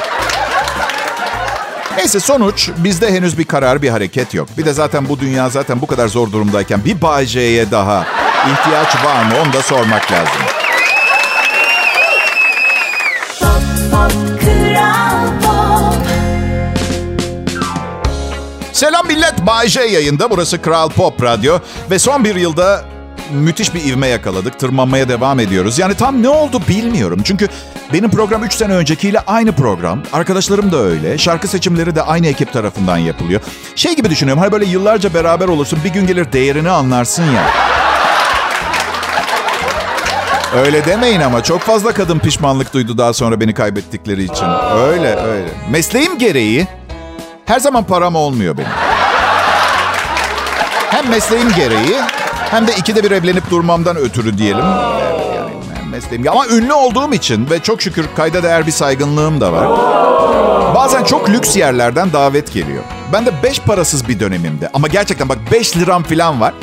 Neyse 2.00 2.20
sonuç 2.20 2.70
bizde 2.76 3.12
henüz 3.12 3.38
bir 3.38 3.44
karar 3.44 3.82
bir 3.82 3.88
hareket 3.88 4.34
yok. 4.34 4.48
Bir 4.58 4.64
de 4.64 4.72
zaten 4.72 5.08
bu 5.08 5.20
dünya 5.20 5.48
zaten 5.48 5.80
bu 5.80 5.86
kadar 5.86 6.08
zor 6.08 6.32
durumdayken 6.32 6.84
bir 6.84 7.02
Bay 7.02 7.26
J'ye 7.26 7.70
daha 7.70 8.06
ihtiyaç 8.52 9.04
var 9.04 9.24
mı 9.24 9.32
onu 9.44 9.52
da 9.52 9.62
sormak 9.62 10.12
lazım. 10.12 10.42
Selam 18.72 19.06
millet. 19.06 19.46
Bay 19.46 19.68
J 19.68 19.80
yayında. 19.80 20.30
Burası 20.30 20.62
Kral 20.62 20.88
Pop 20.90 21.22
Radyo. 21.22 21.58
Ve 21.90 21.98
son 21.98 22.24
bir 22.24 22.34
yılda 22.34 22.84
müthiş 23.32 23.74
bir 23.74 23.84
ivme 23.84 24.06
yakaladık. 24.06 24.58
Tırmanmaya 24.58 25.08
devam 25.08 25.40
ediyoruz. 25.40 25.78
Yani 25.78 25.94
tam 25.94 26.22
ne 26.22 26.28
oldu 26.28 26.62
bilmiyorum. 26.68 27.20
Çünkü 27.24 27.48
benim 27.92 28.10
program 28.10 28.44
3 28.44 28.52
sene 28.52 28.72
öncekiyle 28.72 29.20
aynı 29.26 29.52
program. 29.52 30.02
Arkadaşlarım 30.12 30.72
da 30.72 30.76
öyle. 30.76 31.18
Şarkı 31.18 31.48
seçimleri 31.48 31.94
de 31.94 32.02
aynı 32.02 32.26
ekip 32.26 32.52
tarafından 32.52 32.96
yapılıyor. 32.96 33.40
Şey 33.76 33.96
gibi 33.96 34.10
düşünüyorum. 34.10 34.42
Hani 34.42 34.52
böyle 34.52 34.64
yıllarca 34.64 35.14
beraber 35.14 35.48
olursun. 35.48 35.78
Bir 35.84 35.90
gün 35.90 36.06
gelir 36.06 36.32
değerini 36.32 36.70
anlarsın 36.70 37.24
ya. 37.24 37.50
Öyle 40.56 40.86
demeyin 40.86 41.20
ama 41.20 41.42
çok 41.42 41.60
fazla 41.60 41.92
kadın 41.92 42.18
pişmanlık 42.18 42.74
duydu 42.74 42.98
daha 42.98 43.12
sonra 43.12 43.40
beni 43.40 43.54
kaybettikleri 43.54 44.24
için. 44.24 44.46
Öyle 44.76 45.16
öyle. 45.16 45.48
Mesleğim 45.70 46.18
gereği 46.18 46.66
her 47.44 47.60
zaman 47.60 47.84
param 47.84 48.14
olmuyor 48.14 48.58
benim. 48.58 48.70
Hem 50.90 51.08
mesleğim 51.10 51.52
gereği 51.56 51.96
hem 52.50 52.66
de 52.66 52.72
ikide 52.72 53.04
bir 53.04 53.10
evlenip 53.10 53.50
durmamdan 53.50 53.96
ötürü 53.96 54.38
diyelim. 54.38 54.64
Mesleğim. 55.90 56.28
Ama 56.28 56.46
ünlü 56.46 56.72
olduğum 56.72 57.14
için 57.14 57.50
ve 57.50 57.58
çok 57.58 57.82
şükür 57.82 58.06
kayda 58.16 58.42
değer 58.42 58.66
bir 58.66 58.72
saygınlığım 58.72 59.40
da 59.40 59.52
var. 59.52 59.68
Bazen 60.74 61.04
çok 61.04 61.30
lüks 61.30 61.56
yerlerden 61.56 62.12
davet 62.12 62.52
geliyor. 62.52 62.84
Ben 63.12 63.26
de 63.26 63.30
beş 63.42 63.60
parasız 63.60 64.08
bir 64.08 64.20
dönemimde 64.20 64.70
ama 64.74 64.88
gerçekten 64.88 65.28
bak 65.28 65.38
5 65.52 65.76
liram 65.76 66.02
falan 66.02 66.40
var. 66.40 66.54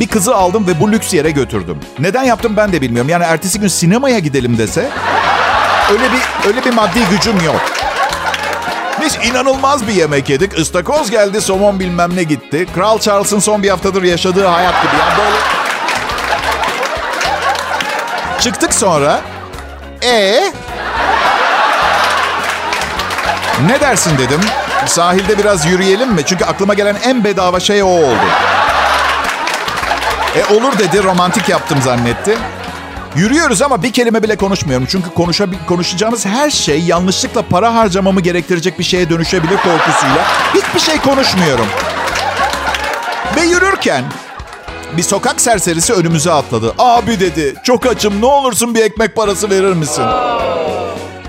Bir 0.00 0.06
kızı 0.06 0.34
aldım 0.34 0.66
ve 0.66 0.80
bu 0.80 0.92
lüks 0.92 1.14
yere 1.14 1.30
götürdüm. 1.30 1.78
Neden 1.98 2.22
yaptım 2.22 2.56
ben 2.56 2.72
de 2.72 2.80
bilmiyorum. 2.80 3.08
Yani 3.08 3.24
ertesi 3.24 3.60
gün 3.60 3.68
sinemaya 3.68 4.18
gidelim 4.18 4.58
dese 4.58 4.90
öyle 5.92 6.04
bir 6.12 6.48
öyle 6.48 6.64
bir 6.64 6.72
maddi 6.74 6.98
gücüm 7.10 7.40
yok. 7.44 7.60
Biz 9.00 9.18
inanılmaz 9.30 9.88
bir 9.88 9.92
yemek 9.92 10.30
yedik. 10.30 10.58
Istakoz 10.58 11.10
geldi, 11.10 11.40
somon 11.40 11.80
bilmem 11.80 12.16
ne 12.16 12.22
gitti. 12.22 12.66
Kral 12.74 12.98
Charles'ın 12.98 13.38
son 13.38 13.62
bir 13.62 13.68
haftadır 13.68 14.02
yaşadığı 14.02 14.46
hayat 14.46 14.82
gibi. 14.82 14.92
Yani 15.00 15.18
böyle... 15.18 15.61
Çıktık 18.40 18.74
sonra. 18.74 19.20
E 20.02 20.40
Ne 23.66 23.80
dersin 23.80 24.18
dedim. 24.18 24.40
Sahilde 24.86 25.38
biraz 25.38 25.66
yürüyelim 25.66 26.12
mi? 26.12 26.22
Çünkü 26.26 26.44
aklıma 26.44 26.74
gelen 26.74 26.96
en 27.04 27.24
bedava 27.24 27.60
şey 27.60 27.82
o 27.82 27.86
oldu. 27.86 28.16
E 30.36 30.54
olur 30.54 30.78
dedi, 30.78 31.02
romantik 31.04 31.48
yaptım 31.48 31.82
zannetti. 31.82 32.38
Yürüyoruz 33.16 33.62
ama 33.62 33.82
bir 33.82 33.92
kelime 33.92 34.22
bile 34.22 34.36
konuşmuyorum. 34.36 34.86
Çünkü 34.90 35.08
konuşabil- 35.10 35.66
konuşacağımız 35.66 36.26
her 36.26 36.50
şey 36.50 36.80
yanlışlıkla 36.82 37.42
para 37.42 37.74
harcamamı 37.74 38.20
gerektirecek 38.20 38.78
bir 38.78 38.84
şeye 38.84 39.10
dönüşebilir 39.10 39.56
korkusuyla. 39.56 40.24
Hiçbir 40.54 40.80
şey 40.80 41.00
konuşmuyorum. 41.00 41.66
Ve 43.36 43.40
yürürken 43.40 44.04
bir 44.96 45.02
sokak 45.02 45.40
serserisi 45.40 45.92
önümüze 45.92 46.32
atladı. 46.32 46.74
Abi 46.78 47.20
dedi, 47.20 47.54
çok 47.64 47.86
açım 47.86 48.20
ne 48.20 48.26
olursun 48.26 48.74
bir 48.74 48.84
ekmek 48.84 49.16
parası 49.16 49.50
verir 49.50 49.72
misin? 49.72 50.04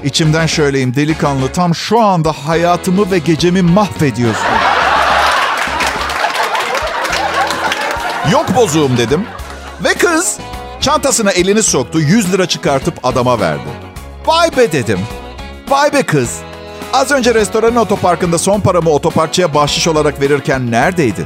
İçimden 0.03 0.45
şöyleyim 0.45 0.95
delikanlı 0.95 1.51
tam 1.51 1.75
şu 1.75 1.99
anda 1.99 2.31
hayatımı 2.31 3.11
ve 3.11 3.17
gecemi 3.17 3.61
mahvediyorsun. 3.61 4.47
Yok 8.31 8.55
bozuğum 8.55 8.97
dedim. 8.97 9.25
Ve 9.83 9.93
kız 9.93 10.37
çantasına 10.81 11.31
elini 11.31 11.63
soktu 11.63 11.99
100 11.99 12.33
lira 12.33 12.45
çıkartıp 12.45 13.05
adama 13.05 13.39
verdi. 13.39 13.69
Vay 14.25 14.57
be 14.57 14.71
dedim. 14.71 14.99
Vay 15.69 15.93
be 15.93 16.03
kız. 16.03 16.37
Az 16.93 17.11
önce 17.11 17.33
restoranın 17.33 17.75
otoparkında 17.75 18.37
son 18.37 18.59
paramı 18.59 18.89
otoparkçıya 18.89 19.53
bahşiş 19.53 19.87
olarak 19.87 20.21
verirken 20.21 20.71
neredeydin? 20.71 21.25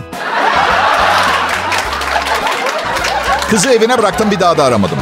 Kızı 3.49 3.69
evine 3.69 3.97
bıraktım 3.97 4.31
bir 4.31 4.39
daha 4.39 4.57
da 4.57 4.63
aramadım. 4.63 4.97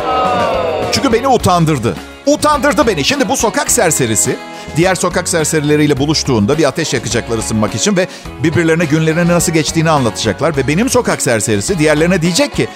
Çünkü 0.91 1.13
beni 1.13 1.27
utandırdı. 1.27 1.95
Utandırdı 2.25 2.87
beni. 2.87 3.03
Şimdi 3.03 3.29
bu 3.29 3.37
sokak 3.37 3.71
serserisi 3.71 4.35
diğer 4.75 4.95
sokak 4.95 5.29
serserileriyle 5.29 5.97
buluştuğunda 5.97 6.57
bir 6.57 6.63
ateş 6.65 6.93
yakacaklar 6.93 7.37
ısınmak 7.37 7.75
için 7.75 7.97
ve 7.97 8.07
birbirlerine 8.43 8.85
günlerinin 8.85 9.27
nasıl 9.27 9.51
geçtiğini 9.51 9.89
anlatacaklar. 9.89 10.57
Ve 10.57 10.67
benim 10.67 10.89
sokak 10.89 11.21
serserisi 11.21 11.79
diğerlerine 11.79 12.21
diyecek 12.21 12.55
ki 12.55 12.67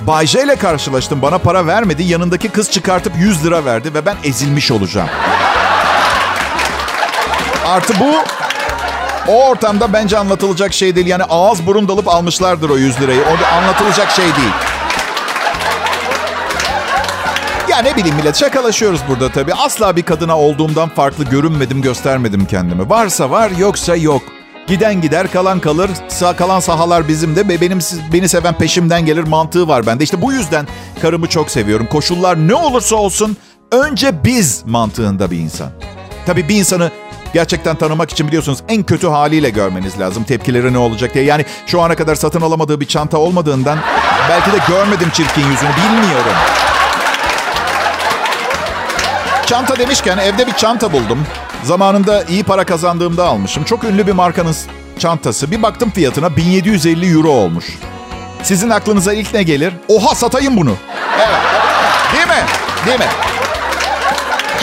Bay 0.00 0.26
J 0.26 0.42
ile 0.42 0.56
karşılaştım 0.56 1.22
bana 1.22 1.38
para 1.38 1.66
vermedi 1.66 2.02
yanındaki 2.02 2.48
kız 2.48 2.70
çıkartıp 2.70 3.12
100 3.16 3.44
lira 3.44 3.64
verdi 3.64 3.94
ve 3.94 4.06
ben 4.06 4.16
ezilmiş 4.24 4.70
olacağım. 4.70 5.08
Artı 7.66 7.94
bu 8.00 8.14
o 9.28 9.48
ortamda 9.48 9.92
bence 9.92 10.18
anlatılacak 10.18 10.72
şey 10.72 10.96
değil. 10.96 11.06
Yani 11.06 11.24
ağız 11.24 11.66
burun 11.66 11.88
dalıp 11.88 12.08
almışlardır 12.08 12.70
o 12.70 12.76
100 12.76 13.00
lirayı. 13.00 13.20
O 13.20 13.56
anlatılacak 13.56 14.10
şey 14.10 14.24
değil. 14.24 14.52
Ya 17.78 17.84
ne 17.84 17.96
bileyim 17.96 18.16
millet 18.16 18.36
şakalaşıyoruz 18.36 19.00
burada 19.08 19.28
tabii. 19.28 19.54
Asla 19.54 19.96
bir 19.96 20.02
kadına 20.02 20.38
olduğumdan 20.38 20.88
farklı 20.88 21.24
görünmedim, 21.24 21.82
göstermedim 21.82 22.46
kendimi. 22.46 22.90
Varsa 22.90 23.30
var, 23.30 23.50
yoksa 23.58 23.96
yok. 23.96 24.22
Giden 24.66 25.00
gider, 25.00 25.32
kalan 25.32 25.60
kalır. 25.60 25.90
Sağ 26.08 26.36
kalan 26.36 26.60
sahalar 26.60 27.08
bizim 27.08 27.36
de. 27.36 27.60
Benim 27.60 27.78
beni 28.12 28.28
seven 28.28 28.54
peşimden 28.54 29.06
gelir 29.06 29.22
mantığı 29.22 29.68
var 29.68 29.86
bende. 29.86 30.04
İşte 30.04 30.22
bu 30.22 30.32
yüzden 30.32 30.66
karımı 31.02 31.26
çok 31.26 31.50
seviyorum. 31.50 31.86
Koşullar 31.86 32.48
ne 32.48 32.54
olursa 32.54 32.96
olsun 32.96 33.36
önce 33.72 34.24
biz 34.24 34.62
mantığında 34.66 35.30
bir 35.30 35.38
insan. 35.38 35.70
Tabii 36.26 36.48
bir 36.48 36.56
insanı 36.56 36.90
gerçekten 37.34 37.76
tanımak 37.76 38.10
için 38.10 38.28
biliyorsunuz 38.28 38.58
en 38.68 38.82
kötü 38.82 39.08
haliyle 39.08 39.50
görmeniz 39.50 40.00
lazım. 40.00 40.24
Tepkileri 40.24 40.72
ne 40.72 40.78
olacak 40.78 41.14
diye. 41.14 41.24
Yani 41.24 41.44
şu 41.66 41.82
ana 41.82 41.96
kadar 41.96 42.14
satın 42.14 42.40
alamadığı 42.40 42.80
bir 42.80 42.86
çanta 42.86 43.18
olmadığından 43.18 43.78
belki 44.28 44.52
de 44.52 44.58
görmedim 44.68 45.10
çirkin 45.12 45.42
yüzünü 45.42 45.70
bilmiyorum. 45.70 46.32
Çanta 49.48 49.78
demişken 49.78 50.18
evde 50.18 50.46
bir 50.46 50.52
çanta 50.52 50.92
buldum. 50.92 51.26
Zamanında 51.64 52.24
iyi 52.24 52.44
para 52.44 52.64
kazandığımda 52.64 53.24
almışım. 53.26 53.64
Çok 53.64 53.84
ünlü 53.84 54.06
bir 54.06 54.12
markanın 54.12 54.56
çantası. 54.98 55.50
Bir 55.50 55.62
baktım 55.62 55.90
fiyatına 55.90 56.36
1750 56.36 57.12
euro 57.16 57.30
olmuş. 57.30 57.64
Sizin 58.42 58.70
aklınıza 58.70 59.12
ilk 59.12 59.34
ne 59.34 59.42
gelir? 59.42 59.74
Oha 59.88 60.14
satayım 60.14 60.56
bunu. 60.56 60.74
Evet. 61.18 61.40
Değil 62.12 62.26
mi? 62.26 62.44
Değil 62.86 62.98
mi? 62.98 63.06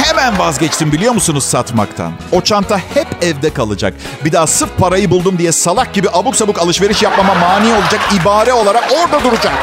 Hemen 0.03 0.39
vazgeçtim 0.39 0.91
biliyor 0.91 1.13
musunuz 1.13 1.43
satmaktan. 1.43 2.11
O 2.31 2.41
çanta 2.41 2.77
hep 2.77 3.07
evde 3.21 3.53
kalacak. 3.53 3.93
Bir 4.25 4.31
daha 4.31 4.47
sırf 4.47 4.77
parayı 4.77 5.11
buldum 5.11 5.37
diye 5.37 5.51
salak 5.51 5.93
gibi 5.93 6.07
abuk 6.13 6.35
sabuk 6.35 6.59
alışveriş 6.59 7.03
yapmama 7.03 7.33
mani 7.33 7.73
olacak 7.73 8.01
ibare 8.21 8.53
olarak 8.53 8.83
orada 8.91 9.23
duracak. 9.23 9.53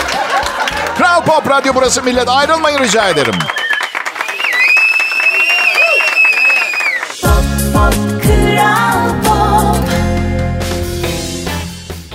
Kral 0.98 1.24
Pop 1.24 1.50
Radyo 1.50 1.72
burası 1.74 2.02
millet. 2.02 2.28
Ayrılmayın 2.28 2.78
rica 2.78 3.08
ederim. 3.08 3.34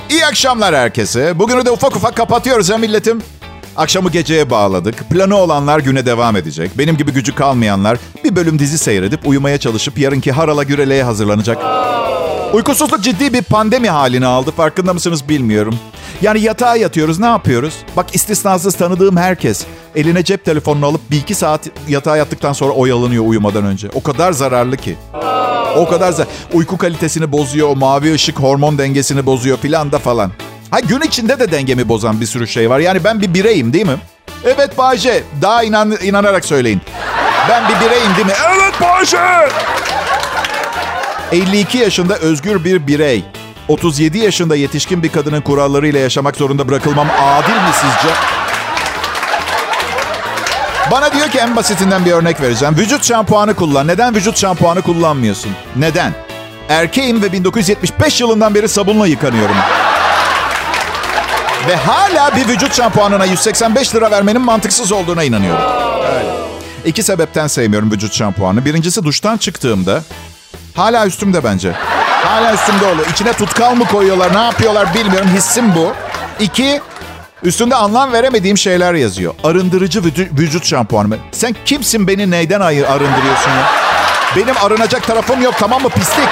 İyi 0.09 0.25
akşamlar 0.25 0.75
herkese. 0.75 1.39
Bugünü 1.39 1.65
de 1.65 1.71
ufak 1.71 1.95
ufak 1.95 2.15
kapatıyoruz 2.15 2.69
ha 2.69 2.77
milletim. 2.77 3.21
Akşamı 3.77 4.11
geceye 4.11 4.49
bağladık. 4.49 5.09
Planı 5.09 5.35
olanlar 5.35 5.79
güne 5.79 6.05
devam 6.05 6.35
edecek. 6.35 6.71
Benim 6.77 6.97
gibi 6.97 7.11
gücü 7.13 7.35
kalmayanlar 7.35 7.97
bir 8.23 8.35
bölüm 8.35 8.59
dizi 8.59 8.77
seyredip 8.77 9.27
uyumaya 9.27 9.57
çalışıp 9.57 9.97
yarınki 9.97 10.31
harala 10.31 10.63
güreleye 10.63 11.03
hazırlanacak. 11.03 11.57
Uykusuzluk 12.53 13.03
ciddi 13.03 13.33
bir 13.33 13.41
pandemi 13.41 13.89
halini 13.89 14.25
aldı. 14.25 14.51
Farkında 14.51 14.93
mısınız 14.93 15.29
bilmiyorum. 15.29 15.79
Yani 16.21 16.41
yatağa 16.41 16.75
yatıyoruz 16.75 17.19
ne 17.19 17.25
yapıyoruz? 17.25 17.73
Bak 17.97 18.15
istisnasız 18.15 18.75
tanıdığım 18.75 19.17
herkes 19.17 19.65
eline 19.95 20.23
cep 20.23 20.45
telefonunu 20.45 20.85
alıp 20.85 21.11
bir 21.11 21.17
iki 21.17 21.35
saat 21.35 21.61
yatağa 21.87 22.17
yattıktan 22.17 22.53
sonra 22.53 22.73
oyalanıyor 22.73 23.23
uyumadan 23.27 23.65
önce. 23.65 23.89
O 23.93 24.03
kadar 24.03 24.31
zararlı 24.31 24.77
ki. 24.77 24.95
O 25.77 25.89
kadar 25.89 26.11
zar 26.11 26.27
uyku 26.53 26.77
kalitesini 26.77 27.31
bozuyor, 27.31 27.69
o 27.69 27.75
mavi 27.75 28.13
ışık 28.13 28.39
hormon 28.39 28.77
dengesini 28.77 29.25
bozuyor 29.25 29.57
filan 29.57 29.91
da 29.91 29.99
falan. 29.99 30.31
Ha 30.71 30.79
gün 30.79 31.01
içinde 31.01 31.39
de 31.39 31.51
dengemi 31.51 31.89
bozan 31.89 32.21
bir 32.21 32.25
sürü 32.25 32.47
şey 32.47 32.69
var. 32.69 32.79
Yani 32.79 33.03
ben 33.03 33.21
bir 33.21 33.33
bireyim 33.33 33.73
değil 33.73 33.85
mi? 33.85 33.97
Evet 34.45 34.77
Bayce. 34.77 35.23
Daha 35.41 35.63
inan, 35.63 35.97
inanarak 36.03 36.45
söyleyin. 36.45 36.81
Ben 37.49 37.63
bir 37.69 37.85
bireyim 37.85 38.15
değil 38.15 38.27
mi? 38.27 38.33
Evet 38.55 38.73
Bayce. 38.81 39.49
52 41.31 41.77
yaşında 41.77 42.17
özgür 42.17 42.63
bir 42.63 42.87
birey. 42.87 43.23
37 43.67 44.17
yaşında 44.17 44.55
yetişkin 44.55 45.03
bir 45.03 45.09
kadının 45.09 45.41
kurallarıyla 45.41 45.99
yaşamak 45.99 46.35
zorunda 46.35 46.67
bırakılmam 46.67 47.07
adil 47.21 47.53
mi 47.53 47.71
sizce? 47.73 48.13
Bana 50.91 51.13
diyor 51.13 51.29
ki 51.29 51.37
en 51.37 51.55
basitinden 51.55 52.05
bir 52.05 52.11
örnek 52.11 52.41
vereceğim. 52.41 52.77
Vücut 52.77 53.05
şampuanı 53.05 53.53
kullan. 53.55 53.87
Neden 53.87 54.15
vücut 54.15 54.37
şampuanı 54.37 54.81
kullanmıyorsun? 54.81 55.51
Neden? 55.75 56.13
Erkeğim 56.69 57.23
ve 57.23 57.31
1975 57.31 58.21
yılından 58.21 58.55
beri 58.55 58.69
sabunla 58.69 59.07
yıkanıyorum. 59.07 59.55
Ve 61.67 61.75
hala 61.75 62.35
bir 62.35 62.47
vücut 62.47 62.75
şampuanına 62.75 63.25
185 63.25 63.95
lira 63.95 64.11
vermenin 64.11 64.41
mantıksız 64.41 64.91
olduğuna 64.91 65.23
inanıyorum. 65.23 65.61
İki 66.85 67.03
sebepten 67.03 67.47
sevmiyorum 67.47 67.91
vücut 67.91 68.13
şampuanı. 68.13 68.65
Birincisi 68.65 69.03
duştan 69.03 69.37
çıktığımda 69.37 70.03
hala 70.75 71.07
üstümde 71.07 71.43
bence. 71.43 71.71
Hala 72.25 72.53
üstümde 72.53 72.85
oluyor. 72.85 73.07
İçine 73.13 73.33
tutkal 73.33 73.75
mı 73.75 73.85
koyuyorlar 73.87 74.33
ne 74.33 74.43
yapıyorlar 74.43 74.93
bilmiyorum. 74.93 75.29
Hissim 75.35 75.75
bu. 75.75 75.93
İki, 76.39 76.81
üstünde 77.43 77.75
anlam 77.75 78.13
veremediğim 78.13 78.57
şeyler 78.57 78.93
yazıyor. 78.93 79.33
Arındırıcı 79.43 80.03
vücut, 80.37 80.65
şampuanı? 80.65 81.17
Sen 81.31 81.55
kimsin 81.65 82.07
beni 82.07 82.31
neyden 82.31 82.61
arındırıyorsun 82.61 83.49
ya? 83.49 83.65
Benim 84.35 84.55
arınacak 84.63 85.07
tarafım 85.07 85.41
yok 85.41 85.53
tamam 85.59 85.81
mı 85.81 85.89
pislik? 85.89 86.29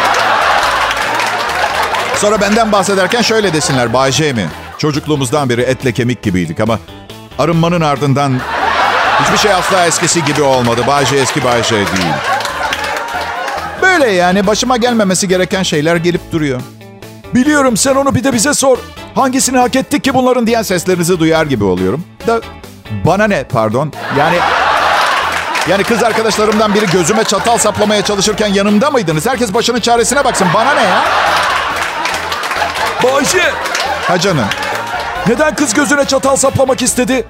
Sonra 2.15 2.41
benden 2.41 2.71
bahsederken 2.71 3.21
şöyle 3.21 3.53
desinler. 3.53 3.93
Bay 3.93 4.11
J 4.11 4.33
mi? 4.33 4.49
Çocukluğumuzdan 4.77 5.49
beri 5.49 5.61
etle 5.61 5.91
kemik 5.91 6.23
gibiydik 6.23 6.59
ama 6.59 6.79
arınmanın 7.39 7.81
ardından 7.81 8.39
hiçbir 9.23 9.37
şey 9.37 9.53
asla 9.53 9.85
eskisi 9.85 10.25
gibi 10.25 10.41
olmadı. 10.41 10.81
Bayce 10.87 11.15
eski 11.15 11.43
Bayce 11.43 11.75
değil. 11.75 12.13
Böyle 13.81 14.11
yani 14.11 14.47
başıma 14.47 14.77
gelmemesi 14.77 15.27
gereken 15.27 15.63
şeyler 15.63 15.95
gelip 15.95 16.31
duruyor. 16.31 16.61
Biliyorum 17.33 17.77
sen 17.77 17.95
onu 17.95 18.15
bir 18.15 18.23
de 18.23 18.33
bize 18.33 18.53
sor. 18.53 18.77
Hangisini 19.15 19.57
hak 19.57 19.75
ettik 19.75 20.03
ki 20.03 20.13
bunların 20.13 20.47
diyen 20.47 20.61
seslerinizi 20.61 21.19
duyar 21.19 21.45
gibi 21.45 21.63
oluyorum. 21.63 22.03
Da 22.27 22.41
bana 23.05 23.27
ne 23.27 23.43
pardon? 23.43 23.93
Yani 24.19 24.37
yani 25.69 25.83
kız 25.83 26.03
arkadaşlarımdan 26.03 26.73
biri 26.75 26.85
gözüme 26.85 27.23
çatal 27.23 27.57
saplamaya 27.57 28.01
çalışırken 28.01 28.47
yanımda 28.47 28.91
mıydınız? 28.91 29.27
Herkes 29.27 29.53
başının 29.53 29.79
çaresine 29.79 30.25
baksın. 30.25 30.47
Bana 30.53 30.73
ne 30.73 30.83
ya? 30.83 31.03
Bayce! 33.03 33.51
Ha 34.07 34.19
canım. 34.19 34.45
Neden 35.27 35.55
kız 35.55 35.73
gözüne 35.73 36.05
çatal 36.05 36.35
saplamak 36.35 36.81
istedi? 36.81 37.25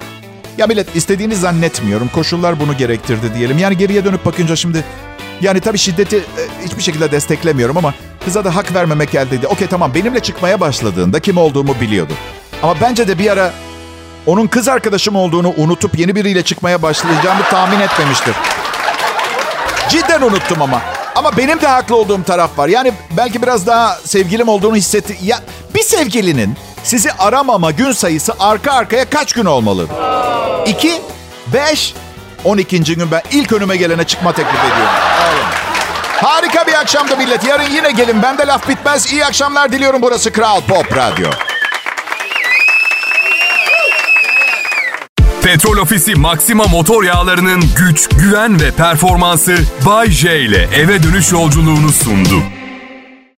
Ya 0.57 0.67
millet 0.67 0.95
istediğini 0.95 1.35
zannetmiyorum. 1.35 2.07
Koşullar 2.07 2.59
bunu 2.59 2.77
gerektirdi 2.77 3.33
diyelim. 3.35 3.57
Yani 3.57 3.77
geriye 3.77 4.05
dönüp 4.05 4.25
bakınca 4.25 4.55
şimdi... 4.55 4.83
Yani 5.41 5.59
tabii 5.59 5.77
şiddeti 5.77 6.17
e, 6.17 6.65
hiçbir 6.65 6.83
şekilde 6.83 7.11
desteklemiyorum 7.11 7.77
ama 7.77 7.93
kıza 8.25 8.45
da 8.45 8.55
hak 8.55 8.73
vermemek 8.75 9.15
eldeydi. 9.15 9.47
Okey 9.47 9.67
tamam 9.67 9.93
benimle 9.93 10.19
çıkmaya 10.19 10.59
başladığında 10.59 11.19
kim 11.19 11.37
olduğumu 11.37 11.75
biliyordu. 11.81 12.13
Ama 12.63 12.75
bence 12.81 13.07
de 13.07 13.19
bir 13.19 13.31
ara 13.31 13.53
onun 14.25 14.47
kız 14.47 14.67
arkadaşım 14.67 15.15
olduğunu 15.15 15.53
unutup 15.57 15.99
yeni 15.99 16.15
biriyle 16.15 16.43
çıkmaya 16.43 16.81
başlayacağımı 16.81 17.43
tahmin 17.43 17.79
etmemiştir. 17.79 18.35
Cidden 19.89 20.21
unuttum 20.21 20.61
ama. 20.61 20.81
Ama 21.15 21.37
benim 21.37 21.61
de 21.61 21.67
haklı 21.67 21.95
olduğum 21.95 22.23
taraf 22.23 22.57
var. 22.57 22.67
Yani 22.67 22.93
belki 23.17 23.41
biraz 23.41 23.67
daha 23.67 23.95
sevgilim 24.05 24.47
olduğunu 24.47 24.75
hissetti. 24.75 25.17
Ya 25.23 25.39
bir 25.75 25.83
sevgilinin 25.83 26.57
sizi 26.83 27.11
aramama 27.11 27.71
gün 27.71 27.91
sayısı 27.91 28.33
arka 28.39 28.71
arkaya 28.71 29.09
kaç 29.09 29.33
gün 29.33 29.45
olmalı? 29.45 29.87
2, 30.65 31.01
5, 31.53 31.93
12. 32.43 32.83
gün 32.83 33.11
ben 33.11 33.21
ilk 33.31 33.53
önüme 33.53 33.77
gelene 33.77 34.03
çıkma 34.03 34.31
teklif 34.33 34.59
ediyorum. 34.59 34.93
Evet. 35.33 35.54
Harika 36.21 36.67
bir 36.67 36.73
akşamdı 36.73 37.17
millet. 37.17 37.43
Yarın 37.43 37.69
yine 37.75 37.91
gelin. 37.91 38.21
Bende 38.21 38.47
laf 38.47 38.69
bitmez. 38.69 39.13
İyi 39.13 39.25
akşamlar 39.25 39.71
diliyorum. 39.71 40.01
Burası 40.01 40.31
Kral 40.31 40.61
Pop 40.61 40.97
Radyo. 40.97 41.29
Petrol 45.43 45.77
Ofisi 45.77 46.15
Maxima 46.15 46.63
motor 46.67 47.03
yağlarının 47.03 47.63
güç, 47.77 48.09
güven 48.09 48.61
ve 48.61 48.71
performansı 48.71 49.57
Bay 49.85 50.11
J 50.11 50.39
ile 50.39 50.67
eve 50.75 51.03
dönüş 51.03 51.31
yolculuğunu 51.31 51.89
sundu. 51.89 52.43